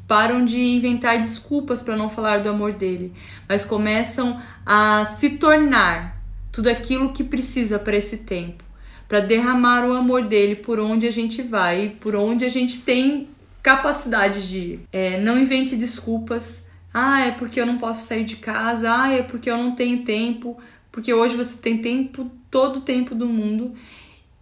param 0.05 0.43
de 0.43 0.59
inventar 0.59 1.17
desculpas 1.17 1.81
para 1.81 1.95
não 1.95 2.09
falar 2.09 2.39
do 2.39 2.49
amor 2.49 2.73
dele, 2.73 3.13
mas 3.47 3.63
começam 3.63 4.41
a 4.65 5.05
se 5.05 5.37
tornar 5.37 6.21
tudo 6.51 6.69
aquilo 6.69 7.13
que 7.13 7.23
precisa 7.23 7.79
para 7.79 7.95
esse 7.95 8.17
tempo, 8.17 8.65
para 9.07 9.21
derramar 9.21 9.87
o 9.87 9.93
amor 9.93 10.23
dele 10.23 10.57
por 10.57 10.77
onde 10.77 11.07
a 11.07 11.11
gente 11.11 11.41
vai, 11.41 11.95
por 12.01 12.17
onde 12.17 12.43
a 12.43 12.49
gente 12.49 12.79
tem 12.79 13.29
capacidade 13.63 14.49
de 14.49 14.57
ir. 14.57 14.79
É, 14.91 15.21
não 15.21 15.39
invente 15.39 15.77
desculpas. 15.77 16.69
Ah, 16.93 17.21
é 17.21 17.31
porque 17.31 17.59
eu 17.59 17.65
não 17.65 17.77
posso 17.77 18.05
sair 18.05 18.23
de 18.23 18.35
casa. 18.37 18.91
Ah, 18.93 19.11
é 19.11 19.23
porque 19.23 19.49
eu 19.49 19.57
não 19.57 19.75
tenho 19.75 20.03
tempo. 20.03 20.57
Porque 20.91 21.13
hoje 21.13 21.35
você 21.35 21.57
tem 21.61 21.77
tempo, 21.77 22.29
todo 22.49 22.77
o 22.77 22.81
tempo 22.81 23.15
do 23.15 23.27
mundo. 23.27 23.73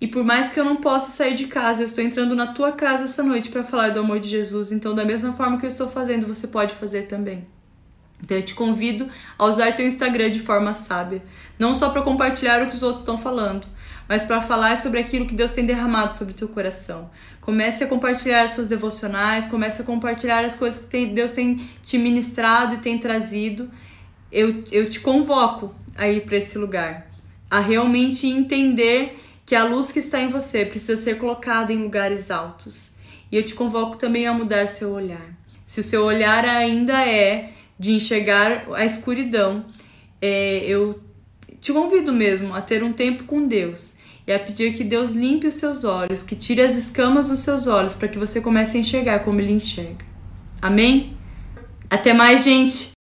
E 0.01 0.07
por 0.07 0.23
mais 0.23 0.51
que 0.51 0.59
eu 0.59 0.63
não 0.63 0.77
possa 0.77 1.11
sair 1.11 1.35
de 1.35 1.47
casa, 1.47 1.81
eu 1.81 1.85
estou 1.85 2.03
entrando 2.03 2.35
na 2.35 2.53
tua 2.53 2.71
casa 2.71 3.03
essa 3.03 3.21
noite 3.21 3.49
para 3.49 3.63
falar 3.63 3.89
do 3.89 3.99
amor 3.99 4.19
de 4.19 4.29
Jesus. 4.29 4.71
Então, 4.71 4.95
da 4.95 5.05
mesma 5.05 5.33
forma 5.33 5.57
que 5.57 5.65
eu 5.65 5.69
estou 5.69 5.89
fazendo, 5.89 6.25
você 6.25 6.47
pode 6.47 6.73
fazer 6.73 7.03
também. 7.07 7.45
Então, 8.21 8.37
eu 8.37 8.43
te 8.43 8.53
convido 8.53 9.09
a 9.37 9.45
usar 9.45 9.71
teu 9.73 9.87
Instagram 9.87 10.29
de 10.29 10.39
forma 10.39 10.73
sábia, 10.73 11.23
não 11.57 11.73
só 11.73 11.89
para 11.89 12.01
compartilhar 12.01 12.61
o 12.61 12.67
que 12.67 12.75
os 12.75 12.83
outros 12.83 13.01
estão 13.01 13.17
falando, 13.17 13.65
mas 14.07 14.23
para 14.23 14.41
falar 14.41 14.81
sobre 14.81 14.99
aquilo 14.99 15.25
que 15.25 15.33
Deus 15.33 15.51
tem 15.51 15.65
derramado 15.65 16.15
sobre 16.15 16.33
teu 16.33 16.47
coração. 16.47 17.09
Comece 17.39 17.83
a 17.83 17.87
compartilhar 17.87 18.43
as 18.43 18.51
suas 18.51 18.67
devocionais, 18.67 19.45
comece 19.47 19.81
a 19.81 19.85
compartilhar 19.85 20.43
as 20.43 20.55
coisas 20.55 20.85
que 20.85 21.05
Deus 21.05 21.31
tem 21.31 21.69
te 21.83 21.97
ministrado 21.97 22.75
e 22.75 22.79
tem 22.79 22.97
trazido. 22.97 23.69
Eu, 24.31 24.63
eu 24.71 24.89
te 24.89 24.99
convoco 24.99 25.73
a 25.95 26.07
ir 26.07 26.21
para 26.21 26.37
esse 26.37 26.57
lugar, 26.57 27.09
a 27.49 27.59
realmente 27.59 28.27
entender 28.27 29.19
que 29.45 29.55
a 29.55 29.63
luz 29.63 29.91
que 29.91 29.99
está 29.99 30.19
em 30.19 30.29
você 30.29 30.65
precisa 30.65 30.95
ser 30.95 31.17
colocada 31.17 31.73
em 31.73 31.77
lugares 31.77 32.29
altos. 32.29 32.91
E 33.31 33.37
eu 33.37 33.43
te 33.43 33.55
convoco 33.55 33.95
também 33.95 34.27
a 34.27 34.33
mudar 34.33 34.67
seu 34.67 34.91
olhar. 34.91 35.35
Se 35.65 35.79
o 35.81 35.83
seu 35.83 36.03
olhar 36.03 36.45
ainda 36.45 37.07
é 37.07 37.53
de 37.79 37.93
enxergar 37.93 38.65
a 38.75 38.83
escuridão, 38.85 39.65
é, 40.21 40.65
eu 40.65 40.99
te 41.61 41.71
convido 41.71 42.11
mesmo 42.11 42.53
a 42.53 42.61
ter 42.61 42.83
um 42.83 42.91
tempo 42.91 43.23
com 43.23 43.47
Deus 43.47 43.95
e 44.27 44.33
a 44.33 44.39
pedir 44.39 44.73
que 44.73 44.83
Deus 44.83 45.13
limpe 45.13 45.47
os 45.47 45.55
seus 45.55 45.83
olhos, 45.83 46.21
que 46.21 46.35
tire 46.35 46.61
as 46.61 46.75
escamas 46.75 47.29
dos 47.29 47.39
seus 47.39 47.67
olhos 47.67 47.95
para 47.95 48.07
que 48.07 48.17
você 48.17 48.41
comece 48.41 48.77
a 48.77 48.81
enxergar 48.81 49.19
como 49.19 49.39
Ele 49.39 49.53
enxerga. 49.53 50.05
Amém? 50.61 51.17
Até 51.89 52.13
mais, 52.13 52.43
gente! 52.43 52.98